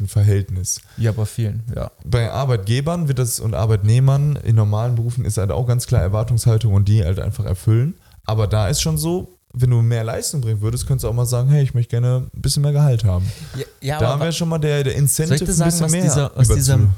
Angestelltenverhältnis. 0.00 0.80
Ja, 0.96 1.12
bei 1.12 1.24
vielen, 1.24 1.62
ja. 1.74 1.90
Bei 2.04 2.30
Arbeitgebern 2.30 3.08
wird 3.08 3.18
das 3.18 3.40
und 3.40 3.54
Arbeitnehmern 3.54 4.36
in 4.36 4.54
normalen 4.56 4.94
Berufen 4.96 5.24
ist 5.24 5.38
halt 5.38 5.50
auch 5.50 5.66
ganz 5.66 5.86
klar 5.86 6.02
Erwartungshaltung 6.02 6.74
und 6.74 6.88
die 6.88 7.04
halt 7.04 7.18
einfach 7.20 7.44
erfüllen. 7.44 7.94
Aber 8.24 8.46
da 8.46 8.68
ist 8.68 8.82
schon 8.82 8.98
so, 8.98 9.35
wenn 9.58 9.70
du 9.70 9.80
mehr 9.80 10.04
Leistung 10.04 10.42
bringen 10.42 10.60
würdest, 10.60 10.86
könntest 10.86 11.04
du 11.04 11.08
auch 11.08 11.14
mal 11.14 11.24
sagen, 11.24 11.48
hey, 11.48 11.62
ich 11.62 11.72
möchte 11.72 11.90
gerne 11.90 12.28
ein 12.34 12.40
bisschen 12.42 12.62
mehr 12.62 12.72
Gehalt 12.72 13.04
haben. 13.04 13.24
Ja, 13.56 13.64
ja 13.80 13.98
da 13.98 14.20
wäre 14.20 14.32
schon 14.32 14.48
mal 14.50 14.58
der, 14.58 14.84
der 14.84 14.94
Incentive 14.96 15.38
Soll 15.38 15.48
ich 15.48 15.48
dir 15.48 15.52
sagen, 15.54 15.70
ein 15.70 15.72
bisschen 15.72 15.84
was 15.86 15.92
mehr 15.92 16.02
dieser- 16.02 16.32
was 16.36 16.48
dieser- 16.48 16.88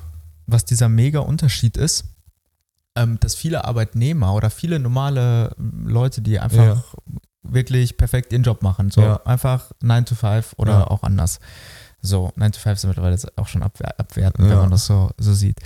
was 0.46 0.64
dieser 0.64 0.88
mega 0.88 1.20
Unterschied 1.20 1.76
ist, 1.76 2.04
ähm, 2.96 3.18
dass 3.20 3.34
viele 3.36 3.64
Arbeitnehmer 3.64 4.34
oder 4.34 4.50
viele 4.50 4.78
normale 4.80 5.54
Leute, 5.84 6.20
die 6.20 6.40
einfach 6.40 6.64
Ja. 6.64 6.82
wirklich 7.42 7.96
perfekt 7.96 8.32
ihren 8.32 8.42
Job 8.42 8.62
machen, 8.62 8.90
so 8.90 9.02
Ja. 9.02 9.16
einfach 9.24 9.70
9 9.80 10.04
to 10.04 10.14
5 10.16 10.54
oder 10.56 10.90
auch 10.90 11.02
anders. 11.04 11.38
So, 12.00 12.32
9 12.36 12.50
to 12.52 12.58
5 12.60 12.78
ist 12.78 12.84
mittlerweile 12.86 13.16
auch 13.36 13.46
schon 13.46 13.62
abwer 13.62 13.98
abwertend, 14.00 14.48
wenn 14.48 14.56
man 14.56 14.70
das 14.70 14.86
so, 14.86 15.10
so 15.18 15.32
sieht. 15.32 15.58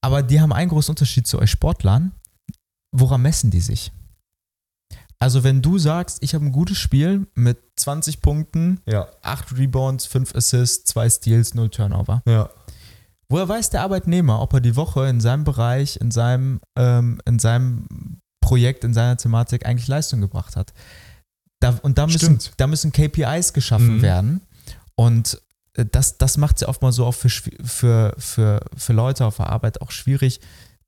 Aber 0.00 0.22
die 0.22 0.40
haben 0.40 0.52
einen 0.52 0.70
großen 0.70 0.92
Unterschied 0.92 1.26
zu 1.26 1.38
euch 1.38 1.50
Sportlern. 1.50 2.12
Woran 2.92 3.20
messen 3.22 3.50
die 3.50 3.60
sich? 3.60 3.92
Also, 5.22 5.44
wenn 5.44 5.60
du 5.62 5.78
sagst, 5.78 6.18
ich 6.22 6.34
habe 6.34 6.46
ein 6.46 6.52
gutes 6.52 6.78
Spiel 6.78 7.26
mit 7.34 7.58
20 7.76 8.22
Punkten, 8.22 8.80
Ja, 8.86 9.06
8 9.22 9.56
Rebounds, 9.56 10.06
5 10.06 10.34
Assists, 10.34 10.90
2 10.90 11.10
Steals, 11.10 11.54
0 11.54 11.68
Turnover. 11.70 12.22
ja, 12.26 12.48
Woher 13.28 13.48
weiß 13.48 13.70
der 13.70 13.82
Arbeitnehmer, 13.82 14.40
ob 14.42 14.54
er 14.54 14.60
die 14.60 14.74
Woche 14.74 15.06
in 15.06 15.20
seinem 15.20 15.44
Bereich, 15.44 15.96
in 16.00 16.10
seinem, 16.10 16.60
ähm, 16.76 17.20
in 17.26 17.38
seinem 17.38 17.86
Projekt, 18.40 18.82
in 18.82 18.92
seiner 18.92 19.16
Thematik 19.18 19.66
eigentlich 19.66 19.86
Leistung 19.86 20.20
gebracht 20.20 20.56
hat? 20.56 20.72
Da, 21.60 21.78
und 21.82 21.96
da 21.98 22.06
müssen, 22.06 22.40
Stimmt. 22.40 22.52
da 22.56 22.66
müssen 22.66 22.90
KPIs 22.90 23.52
geschaffen 23.52 23.98
Mhm. 23.98 24.02
werden. 24.02 24.40
Und 24.96 25.40
äh, 25.74 25.84
das, 25.84 26.18
das 26.18 26.38
macht 26.38 26.56
es 26.56 26.62
ja 26.62 26.68
oft 26.68 26.82
mal 26.82 26.90
so 26.92 27.04
auch 27.06 27.14
für, 27.14 27.28
für, 27.28 28.14
für, 28.18 28.64
für 28.76 28.92
Leute 28.94 29.24
auf 29.26 29.36
der 29.36 29.50
Arbeit 29.50 29.80
auch 29.82 29.90
schwierig 29.92 30.40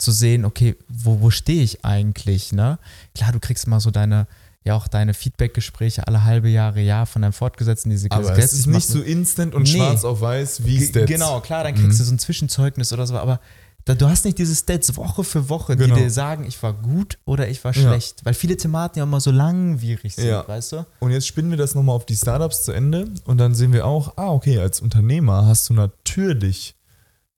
zu 0.03 0.13
sehen, 0.13 0.45
okay, 0.45 0.77
wo, 0.89 1.21
wo 1.21 1.31
stehe 1.31 1.63
ich 1.63 1.85
eigentlich? 1.85 2.53
Ne? 2.53 2.79
Klar, 3.15 3.33
du 3.33 3.41
kriegst 3.41 3.67
mal 3.67 3.81
so 3.81 3.91
deine, 3.91 4.27
ja 4.65 4.75
auch 4.75 4.89
deine 4.89 5.15
Feedback-Gespräche 5.15 6.07
alle 6.07 6.25
halbe 6.25 6.49
Jahre, 6.49 6.81
Jahr 6.81 7.07
von 7.07 7.23
deinem 7.23 7.33
Fortgesetzten, 7.33 7.91
diese 7.91 8.11
aber 8.11 8.23
es 8.31 8.37
Stats 8.37 8.53
ist 8.53 8.67
nicht 8.67 8.87
so 8.87 9.01
instant 9.01 9.55
und 9.55 9.63
Nee. 9.65 9.71
schwarz 9.79 10.05
auf 10.05 10.21
weiß 10.21 10.65
wie 10.65 10.85
Stats. 10.85 11.07
Genau, 11.07 11.41
klar, 11.41 11.65
dann 11.65 11.75
kriegst 11.75 11.95
Mhm. 11.95 11.99
du 11.99 12.05
so 12.05 12.13
ein 12.15 12.19
Zwischenzeugnis 12.19 12.93
oder 12.93 13.07
so, 13.07 13.17
aber 13.19 13.41
da, 13.85 13.97
du 13.97 14.09
hast 14.09 14.25
nicht 14.25 14.39
diese 14.39 14.55
Stats 14.55 14.97
Woche 14.97 15.25
für 15.25 15.49
Woche, 15.49 15.77
Genau. 15.77 15.97
die 15.97 16.03
dir 16.03 16.11
sagen, 16.11 16.45
ich 16.47 16.63
war 16.63 16.73
gut 16.73 17.19
oder 17.25 17.49
ich 17.49 17.65
war 17.65 17.73
Ja. 17.75 17.83
schlecht. 17.83 18.25
Weil 18.25 18.35
viele 18.35 18.57
Thematen 18.57 18.99
ja 18.99 19.03
immer 19.05 19.21
so 19.21 19.33
langwierig 19.33 20.15
sind, 20.15 20.29
Ja. 20.29 20.47
weißt 20.47 20.71
du? 20.73 20.87
Und 21.01 21.11
jetzt 21.11 21.27
spinnen 21.27 21.51
wir 21.51 21.59
das 21.59 21.75
nochmal 21.75 21.97
auf 21.97 22.07
die 22.07 22.15
Startups 22.15 22.63
zu 22.63 22.71
Ende 22.71 23.07
und 23.25 23.39
dann 23.39 23.57
sehen 23.57 23.73
wir 23.73 23.85
auch, 23.85 24.17
ah, 24.17 24.31
okay, 24.31 24.59
als 24.61 24.81
Unternehmer 24.81 25.47
hast 25.47 25.69
du 25.69 25.75
natürlich 25.75 26.77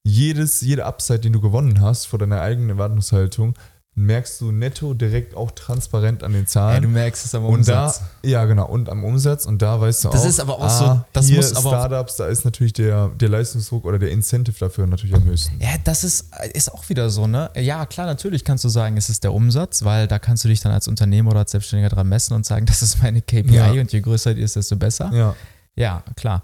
jedes, 0.04 0.60
jede 0.60 0.84
Upside, 0.84 1.20
den 1.20 1.32
du 1.32 1.40
gewonnen 1.40 1.80
hast 1.80 2.06
vor 2.06 2.18
deiner 2.18 2.40
eigenen 2.40 2.70
Erwartungshaltung, 2.70 3.54
merkst 3.96 4.40
du 4.40 4.50
netto 4.50 4.92
direkt 4.92 5.36
auch 5.36 5.52
transparent 5.52 6.24
an 6.24 6.32
den 6.32 6.42
Ja, 6.42 6.46
Zahlen. 6.48 6.82
du 6.82 6.88
merkst 6.88 7.24
es 7.26 7.34
am 7.34 7.44
und 7.44 7.54
Umsatz. 7.60 8.00
da, 8.22 8.28
ja 8.28 8.44
genau, 8.44 8.66
und 8.66 8.88
am 8.88 9.04
Umsatz 9.04 9.46
und 9.46 9.62
da 9.62 9.80
weißt 9.80 10.04
du 10.04 10.08
Das 10.08 10.22
auch, 10.22 10.26
ist 10.26 10.40
aber 10.40 10.54
auch 10.58 10.64
ah, 10.64 10.68
so- 10.96 11.04
das 11.12 11.26
hier 11.28 11.36
muss 11.36 11.54
aber 11.54 11.68
Startups, 11.70 12.16
da 12.16 12.26
ist 12.26 12.44
natürlich 12.44 12.72
der, 12.72 13.10
der 13.10 13.28
Leistungsdruck 13.28 13.84
oder 13.84 14.00
der 14.00 14.10
Incentive 14.10 14.56
dafür 14.58 14.88
natürlich 14.88 15.14
am 15.14 15.22
höchsten. 15.24 15.60
ja, 15.60 15.68
das 15.84 16.02
ist, 16.02 16.26
ist 16.54 16.72
auch 16.74 16.88
wieder 16.88 17.08
so, 17.08 17.28
ne? 17.28 17.50
Ja, 17.54 17.86
klar, 17.86 18.06
natürlich 18.06 18.44
kannst 18.44 18.64
du 18.64 18.68
sagen, 18.68 18.96
es 18.96 19.08
ist 19.08 19.22
der 19.22 19.32
Umsatz, 19.32 19.84
weil 19.84 20.08
da 20.08 20.18
kannst 20.18 20.42
du 20.44 20.48
dich 20.48 20.58
dann 20.60 20.72
als 20.72 20.88
Unternehmer 20.88 21.30
oder 21.30 21.40
als 21.40 21.52
Selbstständiger 21.52 21.88
dran 21.94 22.08
messen 22.08 22.34
und 22.34 22.44
sagen, 22.44 22.66
das 22.66 22.82
ist 22.82 23.00
meine 23.00 23.22
KPI 23.22 23.54
Ja. 23.54 23.70
und 23.70 23.92
je 23.92 24.00
größer 24.00 24.34
die 24.34 24.42
ist, 24.42 24.56
desto 24.56 24.74
besser. 24.74 25.12
Ja, 25.14 25.36
Ja, 25.76 26.02
klar. 26.16 26.42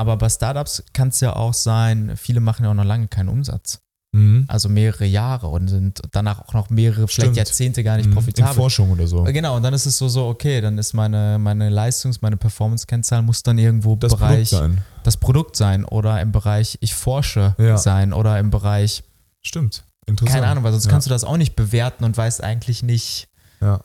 Aber 0.00 0.16
bei 0.16 0.28
Startups 0.28 0.82
kann 0.92 1.08
es 1.08 1.20
ja 1.20 1.34
auch 1.36 1.54
sein, 1.54 2.16
viele 2.16 2.40
machen 2.40 2.64
ja 2.64 2.70
auch 2.70 2.74
noch 2.74 2.84
lange 2.84 3.08
keinen 3.08 3.28
Umsatz. 3.28 3.80
mhm. 4.12 4.44
Also 4.48 4.68
mehrere 4.68 5.04
Jahre 5.04 5.46
und 5.46 5.68
sind 5.68 6.00
danach 6.10 6.40
auch 6.40 6.52
noch 6.52 6.68
mehrere, 6.68 7.06
Stimmt. 7.06 7.12
vielleicht 7.12 7.36
Jahrzehnte 7.36 7.84
gar 7.84 7.96
nicht 7.96 8.06
Mhm. 8.06 8.12
in 8.12 8.16
profitabel. 8.16 8.54
Forschung 8.54 8.90
oder 8.90 9.06
so. 9.06 9.22
Genau, 9.24 9.54
und 9.56 9.62
dann 9.62 9.72
ist 9.72 9.86
es 9.86 9.98
so, 9.98 10.08
so, 10.08 10.26
okay, 10.26 10.60
dann 10.60 10.78
ist 10.78 10.94
meine, 10.94 11.38
meine 11.38 11.68
Leistungs-, 11.70 12.20
meine 12.20 12.36
Performance-Kennzahl 12.36 13.22
muss 13.22 13.44
dann 13.44 13.56
irgendwo 13.58 13.94
Das 13.94 14.12
Bereich, 14.16 14.50
Produkt 14.50 14.74
sein. 14.74 14.84
das 15.04 15.16
Produkt 15.16 15.54
sein 15.56 15.84
oder 15.84 16.20
im 16.20 16.32
Bereich 16.32 16.76
ich 16.80 16.92
forsche 16.94 17.54
Ja. 17.58 17.78
sein 17.78 18.12
oder 18.12 18.36
im 18.40 18.50
Bereich, 18.50 19.04
Stimmt. 19.42 19.84
Interessant. 20.06 20.34
keine 20.40 20.50
Ahnung, 20.50 20.64
weil 20.64 20.72
sonst 20.72 20.86
ja. 20.86 20.90
kannst 20.90 21.06
du 21.06 21.10
das 21.10 21.22
auch 21.22 21.36
nicht 21.36 21.54
bewerten 21.54 22.02
und 22.02 22.16
weißt 22.16 22.42
eigentlich 22.42 22.82
nicht, 22.82 23.28
Ja. 23.60 23.80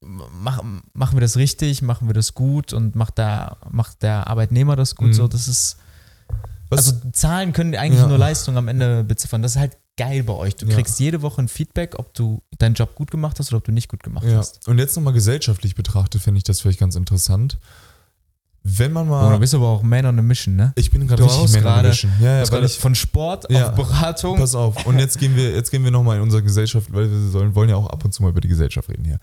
Mach, 0.00 0.62
machen 0.92 1.16
wir 1.16 1.20
das 1.20 1.36
richtig, 1.36 1.82
machen 1.82 2.08
wir 2.08 2.14
das 2.14 2.34
gut 2.34 2.72
und 2.72 2.94
macht 2.94 3.18
der, 3.18 3.56
macht 3.70 4.02
der 4.02 4.26
Arbeitnehmer 4.28 4.76
das 4.76 4.94
gut, 4.94 5.08
Mhm. 5.08 5.12
so, 5.14 5.28
das 5.28 5.48
ist, 5.48 5.76
Was- 6.70 6.86
also 6.94 7.10
Zahlen 7.12 7.52
können 7.52 7.74
eigentlich 7.74 8.00
Ja. 8.00 8.06
nur 8.06 8.18
Leistung 8.18 8.56
am 8.56 8.68
Ende 8.68 9.04
beziffern, 9.04 9.42
das 9.42 9.52
ist 9.52 9.58
halt 9.58 9.76
geil 9.98 10.22
bei 10.22 10.32
euch, 10.32 10.56
du 10.56 10.66
Ja. 10.66 10.74
kriegst 10.74 10.98
jede 11.00 11.20
Woche 11.20 11.42
ein 11.42 11.48
Feedback, 11.48 11.98
ob 11.98 12.14
du 12.14 12.40
deinen 12.58 12.74
Job 12.74 12.94
gut 12.94 13.10
gemacht 13.10 13.38
hast 13.38 13.48
oder 13.50 13.58
ob 13.58 13.64
du 13.64 13.72
nicht 13.72 13.88
gut 13.88 14.02
gemacht 14.02 14.24
Ja, 14.24 14.38
hast. 14.38 14.66
und 14.68 14.78
jetzt 14.78 14.96
nochmal 14.96 15.12
gesellschaftlich 15.12 15.74
betrachtet, 15.74 16.22
finde 16.22 16.38
ich 16.38 16.44
das 16.44 16.60
vielleicht 16.60 16.78
ganz 16.80 16.94
interessant. 16.96 17.58
Wenn 18.64 18.92
man 18.92 19.08
Oh, 19.08 19.10
mal. 19.10 19.32
du 19.32 19.38
bist 19.40 19.54
aber 19.56 19.66
auch 19.66 19.82
Man 19.82 20.06
on 20.06 20.16
a 20.20 20.22
Mission, 20.22 20.54
ne? 20.54 20.72
ich 20.76 20.92
bin 20.92 21.08
gerade 21.08 21.24
richtig 21.24 21.52
Man 21.62 21.66
on 21.66 21.78
a 21.80 21.82
Mission. 21.82 22.12
Ja, 22.20 22.38
ja, 22.44 22.52
weil 22.52 22.64
ich, 22.64 22.78
von 22.78 22.94
Sport 22.94 23.50
Ja. 23.50 23.70
auf 23.70 23.74
Beratung. 23.74 24.38
pass 24.38 24.54
auf. 24.54 24.86
Und 24.86 25.00
jetzt 25.00 25.18
gehen 25.18 25.34
wir, 25.34 25.50
jetzt 25.50 25.72
gehen 25.72 25.82
wir 25.82 25.90
nochmal 25.90 26.16
in 26.18 26.22
unsere 26.22 26.44
Gesellschaft, 26.44 26.86
weil 26.92 27.10
wir 27.10 27.30
sollen, 27.30 27.56
wollen 27.56 27.68
ja 27.70 27.74
auch 27.76 27.88
ab 27.90 28.04
und 28.04 28.12
zu 28.14 28.22
mal 28.22 28.28
über 28.28 28.40
die 28.40 28.46
Gesellschaft 28.48 28.88
reden 28.88 29.04
hier. 29.04 29.18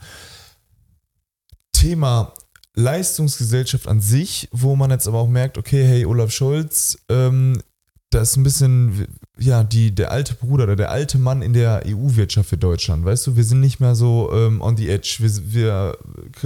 Thema 1.72 2.34
Leistungsgesellschaft 2.76 3.88
an 3.88 4.02
sich, 4.02 4.48
wo 4.52 4.76
man 4.76 4.92
jetzt 4.92 5.08
aber 5.08 5.20
auch 5.20 5.28
merkt, 5.28 5.58
okay, 5.58 5.84
hey, 5.84 6.06
Olaf 6.06 6.32
Scholz, 6.32 6.98
ähm, 7.10 7.62
da 8.10 8.22
ist 8.22 8.38
ein 8.38 8.44
bisschen, 8.44 9.08
ja, 9.40 9.64
die, 9.64 9.94
der 9.94 10.12
alte 10.12 10.34
Bruder 10.34 10.66
oder 10.66 10.76
der 10.76 10.92
alte 10.92 11.18
Mann 11.18 11.42
in 11.42 11.54
der 11.54 11.84
EU-Wirtschaft 11.86 12.50
für 12.50 12.58
Deutschland. 12.58 13.06
Weißt 13.06 13.26
du, 13.28 13.36
wir 13.36 13.44
sind 13.44 13.60
nicht 13.60 13.80
mehr 13.80 13.96
so 13.96 14.32
ähm, 14.34 14.62
on 14.62 14.76
the 14.78 14.90
edge. 14.90 15.18
Wir, 15.20 15.32
wir, 15.54 15.98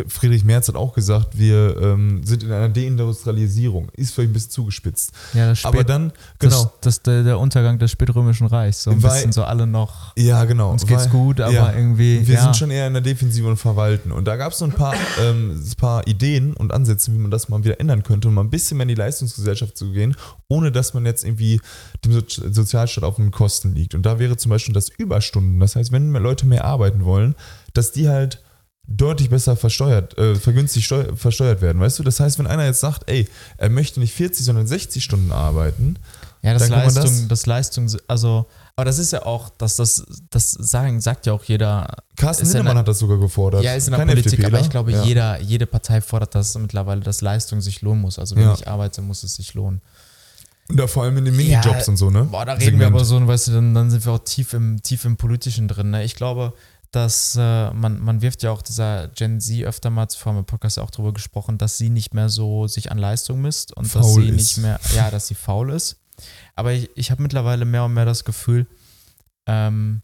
Friedrich 0.08 0.44
Merz 0.44 0.68
hat 0.68 0.76
auch 0.76 0.94
gesagt, 0.94 1.38
wir 1.38 1.78
ähm, 1.82 2.24
sind 2.24 2.44
in 2.44 2.52
einer 2.52 2.70
Deindustrialisierung. 2.70 3.90
Ist 3.94 4.14
vielleicht 4.14 4.30
ein 4.30 4.34
bisschen 4.34 4.52
zugespitzt. 4.52 5.12
ja, 5.34 5.50
das 5.50 5.66
Aber 5.66 5.78
spät, 5.78 5.90
dann, 5.90 6.12
genau. 6.40 6.64
das, 6.64 6.72
das 6.82 7.02
der, 7.04 7.24
der 7.24 7.40
Untergang 7.40 7.80
des 7.80 7.92
spätrömischen 7.92 8.48
Reichs. 8.48 8.84
So 8.84 8.92
ein 8.92 9.02
Weil- 9.02 9.12
bisschen 9.12 9.32
so 9.32 9.44
alle 9.44 9.66
noch, 9.68 10.16
ja, 10.18 10.44
genau. 10.46 10.72
uns 10.72 10.86
geht's 10.86 11.06
weil- 11.06 11.12
gut, 11.12 11.42
aber 11.42 11.54
ja. 11.54 11.74
irgendwie. 11.74 12.28
Wir 12.28 12.36
ja. 12.36 12.44
sind 12.44 12.56
schon 12.56 12.72
eher 12.72 12.88
in 12.88 12.94
der 12.94 13.02
Defensive 13.02 13.48
und 13.48 13.58
verwalten. 13.58 14.12
Und 14.12 14.26
da 14.26 14.36
gab 14.36 14.52
es 14.52 14.60
so 14.60 14.66
ein 14.66 14.72
paar, 14.72 14.94
ähm, 15.22 15.52
ein 15.52 15.76
paar 15.78 16.08
Ideen 16.08 16.54
und 16.54 16.72
Ansätze, 16.74 17.14
wie 17.14 17.18
man 17.18 17.32
das 17.32 17.50
mal 17.50 17.64
wieder 17.64 17.80
ändern 17.80 18.04
könnte, 18.04 18.28
um 18.28 18.34
mal 18.36 18.42
ein 18.42 18.50
bisschen 18.50 18.78
mehr 18.78 18.84
in 18.84 18.90
die 18.90 18.96
Leistungsgesellschaft 18.96 19.78
zu 19.78 19.92
gehen, 19.92 20.16
ohne 20.48 20.72
dass 20.72 20.94
man 20.94 21.06
jetzt 21.06 21.24
irgendwie 21.24 21.60
dem 22.06 22.12
so 22.14 22.64
Sozialstaat 22.84 23.04
auf 23.04 23.16
den 23.18 23.32
Kosten 23.32 23.74
liegt. 23.76 23.96
Und 23.96 24.04
da 24.06 24.20
wäre 24.20 24.38
zum 24.38 24.50
Beispiel 24.50 24.74
das 24.74 24.90
Überstunden. 24.90 25.60
Das 25.60 25.76
heißt, 25.76 25.92
wenn 25.92 26.12
Leute 26.14 26.46
mehr 26.46 26.66
arbeiten 26.66 27.06
wollen, 27.06 27.36
dass 27.74 27.92
die 27.92 28.10
halt 28.10 28.42
deutlich 28.86 29.30
besser 29.30 29.56
versteuert, 29.56 30.18
äh, 30.18 30.36
vergünstigt 30.36 30.86
steu- 30.86 31.16
versteuert 31.16 31.62
werden. 31.62 31.80
Weißt 31.80 32.00
du, 32.00 32.04
das 32.04 32.20
heißt, 32.20 32.38
wenn 32.40 32.48
einer 32.48 32.66
jetzt 32.66 32.82
sagt, 32.82 33.10
ey, 33.10 33.28
er 33.58 33.70
möchte 33.70 34.00
nicht 34.02 34.14
40, 34.14 34.46
sondern 34.46 34.68
60 34.68 35.04
Stunden 35.04 35.32
arbeiten, 35.32 35.98
Ja, 36.46 36.52
das 36.52 36.64
Dann 36.64 36.72
kann 36.72 36.80
man 36.88 36.94
Leistung, 36.96 37.04
das- 37.20 37.28
das, 37.30 37.46
Leistung, 37.46 37.90
also, 38.10 38.48
aber 38.76 38.84
das 38.84 39.00
ist 39.00 39.14
ja 39.14 39.26
auch, 39.26 39.48
dass 39.52 39.78
das, 39.78 40.04
das 40.30 40.52
sagen, 40.52 41.00
sagt 41.00 41.26
ja 41.26 41.32
auch 41.32 41.46
jeder, 41.46 41.88
Carsten 42.18 42.46
Lindemann 42.48 42.80
hat 42.80 42.88
das 42.90 43.00
sogar 43.00 43.18
gefordert. 43.18 43.64
ja, 43.64 43.76
ist 43.76 43.88
in 43.88 43.92
der 43.92 44.00
Kein 44.00 44.10
Politik, 44.10 44.34
FDPler. 44.34 44.48
aber 44.50 44.60
ich 44.60 44.70
glaube, 44.70 44.92
Ja. 44.92 45.04
jeder, 45.06 45.40
jede 45.40 45.66
Partei 45.66 46.02
fordert 46.02 46.36
das 46.36 46.54
mittlerweile, 46.58 47.00
dass 47.00 47.22
Leistung 47.22 47.62
sich 47.62 47.82
lohnen 47.82 48.02
muss. 48.02 48.20
Also 48.20 48.36
wenn 48.36 48.44
Ja. 48.44 48.54
ich 48.56 48.68
arbeite, 48.68 49.02
muss 49.02 49.24
es 49.24 49.36
sich 49.36 49.54
lohnen. 49.54 49.82
Und 50.70 50.78
da 50.78 50.88
vor 50.88 51.04
allem 51.04 51.18
in 51.18 51.26
den 51.26 51.36
Minijobs 51.36 51.86
Ja, 51.86 51.92
und 51.92 51.98
so, 51.98 52.10
ne? 52.10 52.24
Boah, 52.24 52.46
da 52.46 52.54
reden 52.54 52.62
wir 52.62 52.86
Segment. 52.86 52.96
aber 52.96 53.06
so, 53.06 53.28
weißt 53.28 53.48
du, 53.50 53.52
dann, 53.54 53.74
dann 53.74 53.92
sind 53.92 54.06
wir 54.06 54.14
auch 54.14 54.24
tief 54.24 54.54
im, 54.54 54.82
tief 54.82 55.06
im 55.06 55.18
Politischen 55.18 55.68
drin. 55.68 55.90
Ne? 55.92 56.04
Ich 56.04 56.16
glaube, 56.16 56.54
dass 56.92 57.36
äh, 57.40 57.72
man, 57.74 58.00
man 58.00 58.22
wirft 58.22 58.44
ja 58.44 58.52
auch 58.52 58.62
dieser 58.62 59.08
Gen 59.10 59.42
Z 59.42 59.64
öfter 59.66 59.90
mal, 59.90 60.08
zuvor 60.08 60.34
wir 60.34 60.40
im 60.40 60.46
Podcast 60.46 60.78
ja 60.78 60.84
auch 60.84 60.92
drüber 60.92 61.12
gesprochen, 61.12 61.58
dass 61.58 61.78
sie 61.78 61.90
nicht 61.90 62.14
mehr 62.14 62.30
so 62.30 62.68
sich 62.68 62.92
an 62.92 62.98
Leistung 62.98 63.42
misst 63.42 63.76
und 63.76 63.86
dass 63.94 64.04
Faul 64.04 64.22
sie 64.22 64.30
ist. 64.30 64.36
nicht 64.36 64.58
mehr, 64.60 64.80
ja, 64.96 65.12
dass 65.12 65.28
sie 65.28 65.36
faul 65.36 65.72
ist. 65.72 65.98
Aber 66.56 66.72
ich, 66.72 66.90
ich 66.96 67.10
habe 67.12 67.22
mittlerweile 67.24 67.66
mehr 67.66 67.84
und 67.84 67.94
mehr 67.94 68.06
das 68.06 68.24
Gefühl, 68.24 68.68
ähm, 69.48 70.02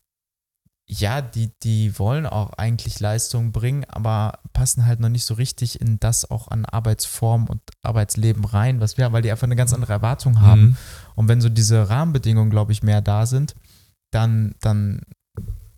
ja, 0.91 1.21
die, 1.21 1.51
die 1.61 1.99
wollen 1.99 2.25
auch 2.25 2.53
eigentlich 2.53 2.99
Leistung 2.99 3.51
bringen, 3.51 3.85
aber 3.87 4.39
passen 4.53 4.87
halt 4.87 4.99
noch 4.99 5.09
nicht 5.09 5.23
so 5.23 5.35
richtig 5.35 5.79
in 5.79 5.99
das 5.99 6.29
auch 6.29 6.47
an 6.47 6.65
Arbeitsform 6.65 7.45
und 7.45 7.61
Arbeitsleben 7.83 8.43
rein, 8.43 8.81
was 8.81 8.97
wir 8.97 9.05
haben, 9.05 9.13
weil 9.13 9.21
die 9.21 9.29
einfach 9.31 9.45
eine 9.45 9.55
ganz 9.55 9.71
andere 9.71 9.93
Erwartung 9.93 10.41
haben. 10.41 10.61
Mhm. 10.61 10.77
Und 11.13 11.27
wenn 11.27 11.41
so 11.41 11.49
diese 11.49 11.89
Rahmenbedingungen, 11.89 12.49
glaube 12.49 12.71
ich, 12.71 12.81
mehr 12.81 13.01
da 13.01 13.27
sind, 13.27 13.53
dann, 14.09 14.55
dann, 14.61 15.01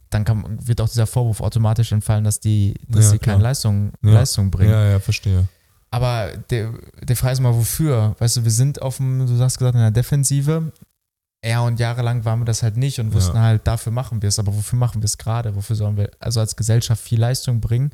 dann 0.09 0.23
kann, 0.23 0.65
wird 0.65 0.79
auch 0.79 0.87
dieser 0.87 1.07
Vorwurf 1.07 1.41
automatisch 1.41 1.91
entfallen, 1.91 2.23
dass 2.23 2.39
die, 2.39 2.75
dass 2.87 3.05
Ja, 3.05 3.11
sie 3.11 3.19
keine. 3.19 3.43
Leistung, 3.43 3.91
Ja. 4.01 4.11
Leistung 4.13 4.49
bringen. 4.49 4.71
Ja, 4.71 4.91
ja, 4.91 4.99
verstehe. 5.01 5.49
Aber 5.89 6.31
der, 6.49 6.71
der 7.01 7.17
Frage 7.17 7.33
ist 7.33 7.41
mal, 7.41 7.53
wofür? 7.53 8.15
Weißt 8.19 8.37
du, 8.37 8.43
wir 8.45 8.51
sind 8.51 8.81
auf 8.81 8.95
dem, 8.95 9.27
du 9.27 9.37
hast 9.43 9.57
gesagt, 9.57 9.75
in 9.75 9.81
der 9.81 9.91
Defensive. 9.91 10.71
Ja, 11.43 11.61
und 11.61 11.79
jahrelang 11.79 12.23
waren 12.23 12.39
wir 12.39 12.45
das 12.45 12.61
halt 12.61 12.77
nicht 12.77 12.99
und 12.99 13.13
wussten 13.13 13.35
Ja. 13.35 13.41
halt, 13.43 13.65
dafür 13.65 13.91
machen 13.91 14.21
wir 14.21 14.29
es. 14.29 14.37
Aber 14.37 14.53
wofür 14.55 14.77
machen 14.77 15.01
wir 15.01 15.05
es 15.05 15.17
gerade? 15.17 15.55
Wofür 15.55 15.75
sollen 15.75 15.97
wir 15.97 16.11
also 16.19 16.39
als 16.39 16.55
Gesellschaft 16.55 17.01
viel 17.01 17.19
Leistung 17.19 17.59
bringen? 17.61 17.91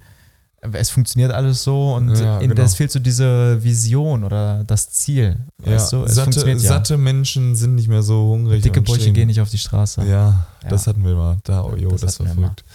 Es 0.74 0.90
funktioniert 0.90 1.32
alles 1.32 1.64
so 1.64 1.94
und 1.94 2.14
Ja, 2.16 2.40
in 2.40 2.50
genau. 2.50 2.62
das 2.62 2.76
fehlt 2.76 2.92
so 2.92 3.00
diese 3.00 3.64
Vision 3.64 4.24
oder 4.26 4.64
das 4.66 4.90
Ziel. 4.90 5.38
Weißt 5.60 5.94
du, 5.94 6.04
es 6.04 6.16
satte, 6.16 6.24
funktioniert 6.32 6.62
ja. 6.62 6.68
satte 6.68 6.98
Menschen 6.98 7.56
sind 7.56 7.76
nicht 7.76 7.88
mehr 7.88 8.02
so 8.02 8.30
hungrig. 8.30 8.64
Dicke 8.64 8.84
stehen- 8.96 9.14
gehen 9.14 9.28
nicht 9.28 9.40
auf 9.40 9.50
die 9.52 9.60
Straße. 9.60 10.02
Ja, 10.02 10.48
Ja. 10.64 10.70
das 10.70 10.88
hatten 10.88 11.06
wir 11.06 11.16
mal. 11.16 11.38
Da, 11.44 11.64
oh, 11.64 11.76
jo, 11.76 11.90
Das 11.92 12.02
das, 12.02 12.20
war 12.20 12.26
wir 12.28 12.34
verrückt. 12.34 12.66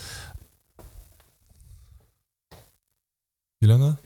Wie 3.60 3.66
lange? 3.66 3.98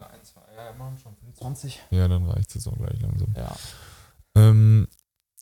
Ja, 0.00 0.72
machen 0.78 0.98
schon 1.02 1.14
25. 1.16 1.80
Ja, 1.90 2.08
dann 2.08 2.24
reicht 2.26 2.48
es 2.48 2.54
jetzt 2.56 2.66
auch 2.68 2.76
gleich 2.76 3.00
langsam. 3.00 3.28
Ja. 3.36 3.54
Ähm, 4.34 4.88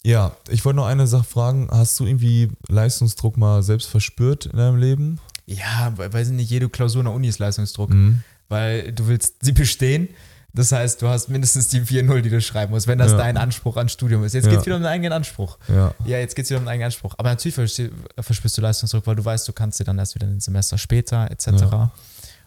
ja, 0.04 0.36
ich 0.48 0.64
wollte 0.64 0.76
noch 0.76 0.86
eine 0.86 1.06
Sache 1.06 1.24
fragen. 1.24 1.68
Hast 1.70 1.98
du 2.00 2.06
irgendwie 2.06 2.50
Leistungsdruck 2.68 3.36
mal 3.36 3.62
selbst 3.62 3.88
verspürt 3.88 4.46
in 4.46 4.56
deinem 4.56 4.76
Leben? 4.76 5.20
Ja, 5.46 5.92
we- 5.96 6.12
weiß 6.12 6.28
ich 6.28 6.34
nicht, 6.34 6.50
jede 6.50 6.68
Klausur 6.68 7.00
in 7.00 7.06
der 7.06 7.14
Uni 7.14 7.28
ist 7.28 7.38
Leistungsdruck, 7.38 7.90
Mhm. 7.90 8.22
weil 8.48 8.92
du 8.92 9.06
willst 9.08 9.36
sie 9.44 9.52
bestehen. 9.52 10.08
Das 10.54 10.72
heißt, 10.72 11.02
du 11.02 11.08
hast 11.08 11.28
mindestens 11.28 11.68
die 11.68 11.80
4-0, 11.82 12.22
die 12.22 12.30
du 12.30 12.40
schreiben 12.40 12.72
musst, 12.72 12.86
wenn 12.86 12.98
das 12.98 13.12
Ja. 13.12 13.18
dein 13.18 13.36
Anspruch 13.36 13.76
an 13.76 13.88
Studium 13.88 14.24
ist. 14.24 14.32
Jetzt 14.32 14.44
Ja. 14.46 14.50
geht 14.50 14.60
es 14.60 14.66
wieder 14.66 14.76
um 14.76 14.82
deinen 14.82 14.92
eigenen 14.94 15.12
Anspruch. 15.12 15.58
Ja. 15.68 15.94
Ja, 16.06 16.18
jetzt 16.18 16.34
geht 16.34 16.44
es 16.46 16.50
wieder 16.50 16.58
um 16.58 16.64
deinen 16.64 16.74
eigenen 16.74 16.86
Anspruch. 16.86 17.14
Aber 17.18 17.28
natürlich 17.28 17.54
verspürst 17.54 18.56
du 18.56 18.62
Leistungsdruck, 18.62 19.06
weil 19.06 19.16
du 19.16 19.24
weißt, 19.24 19.46
du 19.46 19.52
kannst 19.52 19.78
dir 19.78 19.84
dann 19.84 19.98
erst 19.98 20.14
wieder 20.14 20.26
ein 20.26 20.40
Semester 20.40 20.78
später 20.78 21.30
etc. 21.30 21.46
Ja. 21.70 21.90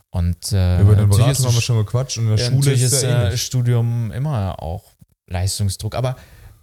Und 0.10 0.52
äh, 0.52 0.82
Über 0.82 0.96
den 0.96 1.10
Beratung 1.10 1.46
haben 1.46 1.54
wir 1.56 1.62
schon 1.62 1.78
gequatscht 1.78 2.18
und 2.18 2.26
in 2.26 2.30
der 2.32 2.38
Schule 2.38 2.56
natürlich 2.58 2.82
ist 2.82 2.94
ist 2.94 3.04
äh. 3.04 3.38
Studium 3.38 4.12
immer 4.12 4.62
auch 4.62 4.84
Leistungsdruck. 5.28 5.96
Aber 5.96 6.18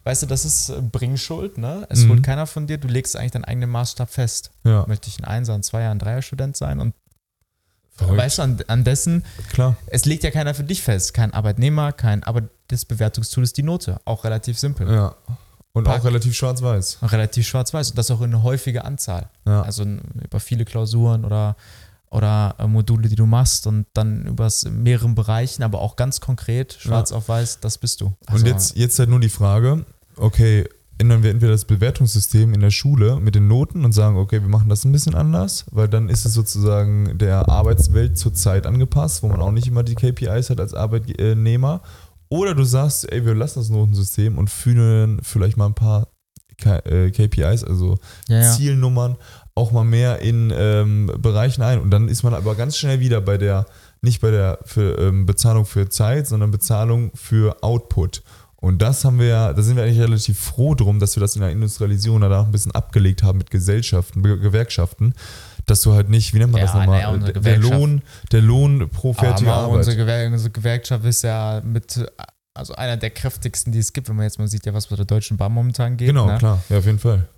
weißt 0.09 0.23
du, 0.23 0.27
das 0.27 0.45
ist 0.47 0.71
äh, 0.71 0.81
Bringschuld, 0.81 1.59
ne? 1.59 1.87
Es 1.91 2.01
Mhm. 2.05 2.09
holt 2.11 2.23
keiner 2.23 2.47
von 2.47 2.67
dir, 2.67 2.79
du 2.79 2.89
legst 2.89 3.15
eigentlich 3.15 3.33
deinen 3.33 3.45
eigenen 3.45 3.69
Maßstab 3.69 4.09
fest. 4.11 4.51
Ja, 4.65 4.87
Möchte 4.89 5.09
ich 5.09 5.19
ein 5.19 5.25
Einser, 5.27 5.53
ein 5.55 5.63
Zweier, 5.63 5.91
ein 5.91 5.99
Dreier-Student 5.99 6.57
sein? 6.57 6.81
Und 6.81 6.95
verrückt. 7.95 8.19
weißt 8.19 8.39
du, 8.39 8.43
an, 8.43 8.59
an 8.69 8.85
dessen, 8.85 9.23
Klar. 9.51 9.77
es 9.89 10.07
legt 10.07 10.25
ja 10.25 10.31
keiner 10.31 10.55
für 10.55 10.65
dich 10.65 10.83
fest. 10.83 11.13
Kein 11.13 11.35
Arbeitnehmer, 11.35 11.93
kein, 11.93 12.23
aber 12.25 12.43
das 12.69 12.87
Bewertungstool 12.87 13.45
ist 13.45 13.57
die 13.59 13.63
Note. 13.63 14.01
Auch 14.07 14.25
relativ 14.25 14.59
simpel. 14.59 14.91
Ja. 14.91 15.15
Und 15.75 15.85
Pack- 15.85 16.01
auch 16.01 16.05
relativ 16.07 16.35
schwarz-weiß. 16.35 16.99
Relativ 17.03 17.47
schwarz-weiß. 17.47 17.91
Und 17.91 17.99
das 17.99 18.11
auch 18.11 18.21
in 18.23 18.33
eine 18.33 18.43
häufige 18.43 18.85
Anzahl. 18.87 19.29
Ja. 19.47 19.61
Also 19.63 19.85
über 19.85 20.41
viele 20.41 20.65
Klausuren 20.65 21.25
oder, 21.27 21.55
oder 22.11 22.55
äh, 22.59 22.67
Module, 22.67 23.09
die 23.11 23.15
du 23.17 23.27
machst 23.27 23.67
und 23.67 23.87
dann 23.93 24.25
über 24.25 24.49
mehreren 24.71 25.15
Bereichen, 25.15 25.63
aber 25.63 25.81
auch 25.83 25.97
ganz 25.97 26.21
konkret, 26.21 26.79
schwarz 26.81 27.13
auf 27.13 27.29
weiß, 27.29 27.61
das 27.61 27.77
bist 27.77 28.01
du. 28.01 28.15
Also, 28.27 28.45
und 28.47 28.51
jetzt, 28.51 28.75
jetzt 28.77 28.99
halt 28.99 29.11
nur 29.11 29.21
die 29.21 29.29
Frage, 29.29 29.85
okay, 30.19 30.65
ändern 30.99 31.23
wir 31.23 31.31
entweder 31.31 31.53
das 31.53 31.65
Bewertungssystem 31.65 32.53
in 32.53 32.61
der 32.61 32.71
Schule 32.71 33.21
mit 33.21 33.35
den 33.35 33.47
Noten 33.47 33.85
und 33.85 33.93
sagen, 33.93 34.17
okay, 34.17 34.43
wir 34.43 34.49
machen 34.49 34.69
das 34.69 34.85
ein 34.85 34.93
bisschen 34.93 35.15
anders, 35.15 35.65
weil 35.71 35.89
dann 35.89 36.09
ist 36.09 36.27
es 36.27 36.35
sozusagen 36.35 37.19
der 37.19 37.49
Arbeitswelt 37.49 38.19
zur 38.19 38.35
Zeit 38.35 38.67
angepasst, 38.67 39.23
wo 39.23 39.29
man 39.29 39.41
auch 39.41 39.53
nicht 39.53 39.69
immer 39.69 39.85
die 39.85 39.95
KPIs 39.95 40.51
hat 40.51 40.61
als 40.61 40.75
Arbeitnehmer. 40.75 41.83
Oder 42.29 42.55
du 42.55 42.65
sagst, 42.65 43.11
ey, 43.11 43.25
wir 43.25 43.35
lassen 43.35 43.61
das 43.61 43.71
Notensystem 43.71 44.37
und 44.37 44.51
führen 44.51 45.21
vielleicht 45.23 45.57
mal 45.57 45.67
ein 45.67 45.75
paar 45.75 46.09
K 46.61 46.79
äh, 46.79 47.11
KPIs, 47.11 47.63
also 47.63 47.99
ja, 48.29 48.43
ja. 48.43 48.53
Zielnummern, 48.53 49.17
auch 49.55 49.71
mal 49.71 49.85
mehr 49.85 50.21
in 50.21 50.53
ähm, 50.55 51.13
Bereichen 51.19 51.63
ein. 51.63 51.81
Und 51.81 51.91
dann 51.91 52.09
ist 52.09 52.25
man 52.25 52.35
aber 52.35 52.57
ganz 52.57 52.77
schnell 52.77 53.01
wieder 53.01 53.21
bei 53.21 53.39
der, 53.39 53.67
nicht 54.03 54.21
bei 54.21 54.31
der 54.31 54.59
für, 54.65 54.99
ähm, 54.99 55.25
Bezahlung 55.25 55.65
für 55.65 55.89
Zeit, 55.89 56.27
sondern 56.27 56.51
Bezahlung 56.51 57.13
für 57.15 57.63
Output. 57.63 58.23
Und 58.61 58.83
das 58.83 59.05
haben 59.05 59.21
wir 59.21 59.53
da 59.55 59.63
sind 59.63 59.77
wir 59.77 59.85
eigentlich 59.85 60.01
relativ 60.01 60.39
froh 60.41 60.75
drum, 60.75 60.99
dass 60.99 61.15
wir 61.17 61.21
das 61.21 61.37
in 61.37 61.43
der 61.43 61.51
Industrialisierung 61.53 62.21
danach 62.21 62.45
ein 62.45 62.51
bisschen 62.51 62.73
abgelegt 62.73 63.23
haben 63.23 63.39
mit 63.39 63.51
Gesellschaften, 63.53 64.23
Gewerkschaften, 64.23 65.15
dass 65.67 65.83
du 65.83 65.93
halt 65.93 66.09
nicht, 66.09 66.35
wie 66.35 66.39
nennt 66.39 66.51
man 66.53 66.61
Ja, 66.61 66.67
das 66.67 66.75
nochmal? 66.75 67.03
naja, 67.19 67.33
der 67.41 67.59
Lohn, 67.59 68.03
der 68.33 68.41
Lohn 68.43 68.89
pro 68.91 69.13
fertige 69.13 69.53
aber 69.53 69.63
Arbeit. 69.63 69.77
unsere, 69.79 69.97
Gewer 69.97 70.27
unsere 70.27 70.51
Gewerkschaft 70.51 71.05
ist 71.05 71.23
ja 71.23 71.61
mit, 71.65 72.05
also 72.55 72.75
einer 72.75 72.97
der 72.97 73.11
kräftigsten, 73.11 73.73
die 73.73 73.79
es 73.79 73.93
gibt, 73.93 74.09
wenn 74.09 74.17
man 74.17 74.25
jetzt 74.25 74.41
mal 74.41 74.49
sieht, 74.49 74.67
ja, 74.67 74.75
was 74.75 74.89
bei 74.89 74.97
der 74.97 75.05
Deutschen 75.05 75.37
Bahn 75.37 75.53
momentan 75.53 75.97
geht. 75.97 76.09
genau, 76.09 76.27
ne? 76.27 76.39
klar, 76.39 76.61
ja, 76.69 76.79
auf 76.79 76.87
jeden 76.87 76.99
Fall. 76.99 77.29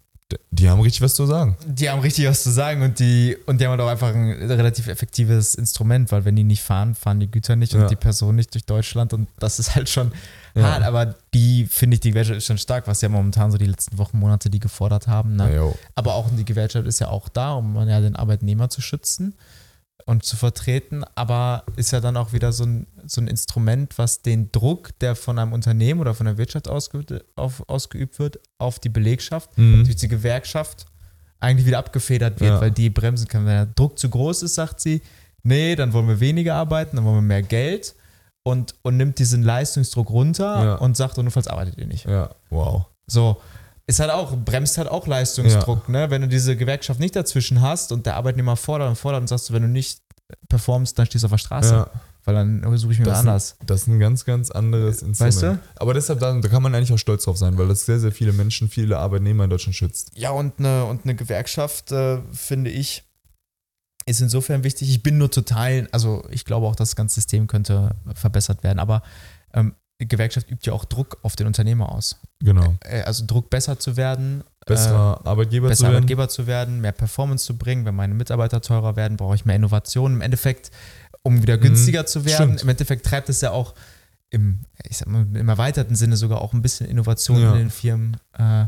Die 0.52 0.70
haben 0.70 0.80
richtig 0.80 1.02
was 1.02 1.14
zu 1.16 1.26
sagen. 1.26 1.56
Die 1.66 1.90
haben 1.90 2.00
richtig 2.00 2.26
was 2.28 2.44
zu 2.44 2.50
sagen 2.50 2.82
und 2.82 2.98
die, 3.00 3.36
und 3.46 3.60
die 3.60 3.64
haben 3.66 3.72
halt 3.72 3.80
auch 3.80 3.88
einfach 3.88 4.14
ein 4.14 4.30
relativ 4.50 4.86
effektives 4.86 5.56
Instrument, 5.56 6.12
weil 6.12 6.24
wenn 6.24 6.36
die 6.36 6.44
nicht 6.44 6.62
fahren, 6.62 6.94
fahren 6.94 7.18
die 7.20 7.28
Güter 7.30 7.56
nicht 7.56 7.74
und 7.74 7.80
Ja. 7.82 7.88
die 7.88 7.96
Person 7.96 8.36
nicht 8.36 8.54
durch 8.54 8.64
Deutschland 8.64 9.12
und 9.12 9.28
das 9.40 9.58
ist 9.58 9.74
halt 9.74 9.88
schon 9.88 10.12
Ja. 10.54 10.62
hart, 10.62 10.82
aber 10.82 11.14
die, 11.34 11.66
finde 11.66 11.94
ich, 11.94 12.00
die 12.00 12.10
Gewerkschaft 12.10 12.38
ist 12.38 12.46
schon 12.46 12.58
stark, 12.58 12.86
was 12.86 13.00
ja 13.00 13.08
momentan 13.08 13.50
so 13.52 13.58
die 13.58 13.66
letzten 13.66 13.98
Wochen, 13.98 14.18
Monate 14.18 14.50
die 14.50 14.58
gefordert 14.58 15.06
haben. 15.06 15.36
Ne? 15.36 15.54
Ja. 15.54 15.72
Aber 15.94 16.14
auch 16.14 16.28
die 16.30 16.44
Gewerkschaft 16.44 16.86
ist 16.86 16.98
ja 17.00 17.08
auch 17.08 17.28
da, 17.28 17.52
um 17.54 17.76
ja 17.88 18.00
den 18.00 18.16
Arbeitnehmer 18.16 18.68
zu 18.68 18.80
schützen 18.80 19.34
und 20.06 20.24
zu 20.24 20.36
vertreten, 20.36 21.04
aber 21.14 21.62
ist 21.76 21.92
ja 21.92 22.00
dann 22.00 22.16
auch 22.16 22.32
wieder 22.32 22.52
so 22.52 22.64
ein, 22.64 22.86
so 23.06 23.20
ein 23.20 23.28
Instrument, 23.28 23.96
was 23.98 24.22
den 24.22 24.50
Druck, 24.50 24.98
der 24.98 25.14
von 25.14 25.38
einem 25.38 25.52
Unternehmen 25.52 26.00
oder 26.00 26.14
von 26.14 26.26
der 26.26 26.36
Wirtschaft 26.38 26.68
ausgeübt, 26.68 27.12
auf, 27.36 27.62
ausgeübt 27.68 28.18
wird, 28.18 28.40
auf 28.58 28.78
die 28.80 28.88
Belegschaft 28.88 29.56
Mhm. 29.56 29.84
durch 29.84 29.96
die 29.96 30.08
Gewerkschaft 30.08 30.86
eigentlich 31.38 31.66
wieder 31.66 31.78
abgefedert 31.78 32.40
wird, 32.40 32.50
Ja. 32.54 32.60
weil 32.60 32.70
die 32.70 32.90
bremsen 32.90 33.28
kann. 33.28 33.46
Wenn 33.46 33.52
der 33.54 33.66
Druck 33.66 33.98
zu 33.98 34.08
groß 34.10 34.42
ist, 34.42 34.54
sagt 34.56 34.80
sie, 34.80 35.00
nee, 35.42 35.76
dann 35.76 35.92
wollen 35.92 36.08
wir 36.08 36.18
weniger 36.20 36.54
arbeiten, 36.56 36.96
dann 36.96 37.04
wollen 37.04 37.16
wir 37.16 37.22
mehr 37.22 37.42
Geld 37.42 37.94
und, 38.42 38.74
und 38.82 38.96
nimmt 38.96 39.18
diesen 39.18 39.42
Leistungsdruck 39.42 40.10
runter 40.10 40.64
Ja. 40.64 40.74
und 40.76 40.96
sagt, 40.96 41.16
notfalls 41.18 41.46
arbeitet 41.48 41.78
ihr 41.78 41.86
nicht. 41.86 42.06
Ja, 42.06 42.30
wow. 42.50 42.86
So, 43.06 43.40
ist 43.86 44.00
halt 44.00 44.10
auch, 44.10 44.36
bremst 44.36 44.78
halt 44.78 44.88
auch 44.88 45.06
Leistungsdruck, 45.06 45.88
ne? 45.88 46.10
Wenn 46.10 46.22
du 46.22 46.28
diese 46.28 46.56
Gewerkschaft 46.56 47.00
nicht 47.00 47.16
dazwischen 47.16 47.60
hast 47.60 47.90
und 47.92 48.06
der 48.06 48.16
Arbeitnehmer 48.16 48.56
fordert 48.56 48.88
und 48.88 48.96
fordert 48.96 49.20
und 49.22 49.26
sagst 49.26 49.48
du, 49.48 49.52
wenn 49.52 49.62
du 49.62 49.68
nicht 49.68 50.00
performst, 50.48 50.98
dann 50.98 51.06
stehst 51.06 51.24
du 51.24 51.26
auf 51.26 51.32
der 51.32 51.38
Straße. 51.38 51.74
Ja. 51.74 51.90
Weil 52.24 52.34
dann 52.34 52.76
suche 52.76 52.92
ich 52.92 52.98
mir 52.98 53.06
Das 53.06 53.12
was 53.14 53.18
ist 53.20 53.24
ein- 53.24 53.28
anders. 53.28 53.56
Das 53.66 53.80
ist 53.82 53.86
ein 53.88 53.98
ganz, 53.98 54.24
ganz 54.26 54.50
anderes 54.50 55.02
Instrument. 55.02 55.34
Weißt 55.34 55.42
du? 55.42 55.58
Aber 55.76 55.94
deshalb, 55.94 56.20
da, 56.20 56.32
da 56.38 56.48
kann 56.48 56.62
man 56.62 56.74
eigentlich 56.74 56.92
auch 56.92 56.98
stolz 56.98 57.24
drauf 57.24 57.38
sein, 57.38 57.56
weil 57.58 57.66
das 57.66 57.86
sehr, 57.86 57.98
sehr 57.98 58.12
viele 58.12 58.32
Menschen, 58.32 58.68
viele 58.68 58.98
Arbeitnehmer 58.98 59.44
in 59.44 59.50
Deutschland 59.50 59.74
schützt. 59.74 60.12
Ja, 60.14 60.30
und 60.30 60.58
eine, 60.58 60.84
und 60.84 61.04
eine 61.04 61.14
Gewerkschaft, 61.14 61.90
äh, 61.92 62.18
finde 62.32 62.70
ich, 62.70 63.04
ist 64.06 64.20
insofern 64.20 64.64
wichtig. 64.64 64.90
Ich 64.90 65.02
bin 65.02 65.18
nur 65.18 65.30
total, 65.30 65.88
also 65.92 66.24
ich 66.30 66.44
glaube 66.44 66.66
auch, 66.66 66.76
das 66.76 66.96
ganze 66.96 67.16
System 67.16 67.46
könnte 67.46 67.94
verbessert 68.14 68.62
werden, 68.62 68.78
aber 68.78 69.02
ähm, 69.52 69.74
Gewerkschaft 69.98 70.50
übt 70.50 70.66
ja 70.66 70.72
auch 70.72 70.84
Druck 70.84 71.18
auf 71.22 71.36
den 71.36 71.46
Unternehmer 71.46 71.92
aus. 71.92 72.18
Genau. 72.40 72.74
Äh, 72.84 73.02
also 73.02 73.24
Druck 73.26 73.50
besser 73.50 73.78
zu 73.78 73.96
werden, 73.96 74.42
Besserer 74.66 75.20
Arbeitgeber 75.24 75.68
besser 75.68 75.78
zu 75.78 75.84
werden. 75.84 75.94
Arbeitgeber 75.96 76.28
zu 76.28 76.46
werden, 76.46 76.80
mehr 76.80 76.92
Performance 76.92 77.44
zu 77.44 77.56
bringen. 77.56 77.84
Wenn 77.84 77.94
meine 77.94 78.14
Mitarbeiter 78.14 78.60
teurer 78.60 78.96
werden, 78.96 79.16
brauche 79.16 79.34
ich 79.34 79.44
mehr 79.44 79.56
Innovation. 79.56 80.14
Im 80.14 80.20
Endeffekt, 80.20 80.70
um 81.22 81.42
wieder 81.42 81.58
günstiger 81.58 82.06
zu 82.06 82.24
werden. 82.24 82.32
Mhm. 82.32 82.52
stimmt. 82.52 82.62
Im 82.62 82.68
Endeffekt 82.68 83.06
treibt 83.06 83.28
es 83.28 83.40
ja 83.40 83.50
auch 83.50 83.74
im, 84.30 84.60
ich 84.88 84.98
sag 84.98 85.08
mal, 85.08 85.22
im 85.22 85.48
erweiterten 85.48 85.96
Sinne 85.96 86.16
sogar 86.16 86.40
auch 86.40 86.52
ein 86.52 86.62
bisschen 86.62 86.88
Innovation 86.88 87.40
Ja. 87.40 87.52
in 87.52 87.58
den 87.58 87.70
Firmen 87.70 88.16
äh, 88.38 88.66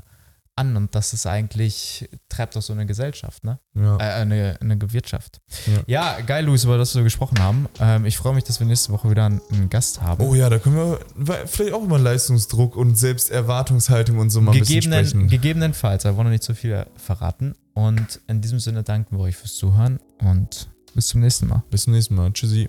an. 0.56 0.76
Und 0.76 0.94
das 0.94 1.12
ist 1.12 1.26
eigentlich, 1.26 2.08
treibt 2.28 2.56
auch 2.56 2.62
so 2.62 2.72
eine 2.72 2.86
Gesellschaft, 2.86 3.44
ne? 3.44 3.58
Ja. 3.74 3.96
Äh, 3.96 4.02
eine, 4.20 4.58
eine 4.60 4.92
Wirtschaft. 4.92 5.40
Ja. 5.86 6.16
Ja. 6.16 6.20
geil, 6.20 6.44
Luis, 6.44 6.64
über 6.64 6.78
das 6.78 6.94
wir 6.94 7.02
gesprochen 7.02 7.38
haben. 7.38 7.68
Ähm, 7.80 8.04
ich 8.04 8.16
freue 8.16 8.34
mich, 8.34 8.44
dass 8.44 8.60
wir 8.60 8.66
nächste 8.66 8.92
Woche 8.92 9.10
wieder 9.10 9.26
einen, 9.26 9.40
einen 9.50 9.70
Gast 9.70 10.02
haben. 10.02 10.24
Oh 10.24 10.34
ja, 10.34 10.48
da 10.50 10.58
können 10.58 10.76
wir 10.76 11.46
vielleicht 11.46 11.72
auch 11.72 11.82
über 11.82 11.98
Leistungsdruck 11.98 12.76
und 12.76 12.96
Selbsterwartungshaltung 12.96 14.18
und 14.18 14.30
so 14.30 14.40
mal 14.40 14.52
ein 14.52 14.58
bisschen 14.58 14.76
Gegebenen, 14.80 15.06
sprechen. 15.06 15.28
gegebenenfalls, 15.28 16.02
da 16.02 16.16
wollen 16.16 16.26
wir 16.26 16.32
nicht 16.32 16.42
zu 16.42 16.54
viel 16.54 16.86
verraten. 16.96 17.54
Und 17.74 18.20
in 18.28 18.40
diesem 18.40 18.60
Sinne 18.60 18.82
danken 18.82 19.16
wir 19.16 19.24
euch 19.24 19.36
fürs 19.36 19.54
Zuhören 19.54 19.98
und 20.18 20.68
bis 20.94 21.08
zum 21.08 21.22
nächsten 21.22 21.46
Mal. 21.46 21.62
Bis 21.70 21.84
zum 21.84 21.94
nächsten 21.94 22.14
Mal. 22.14 22.30
Tschüssi. 22.32 22.68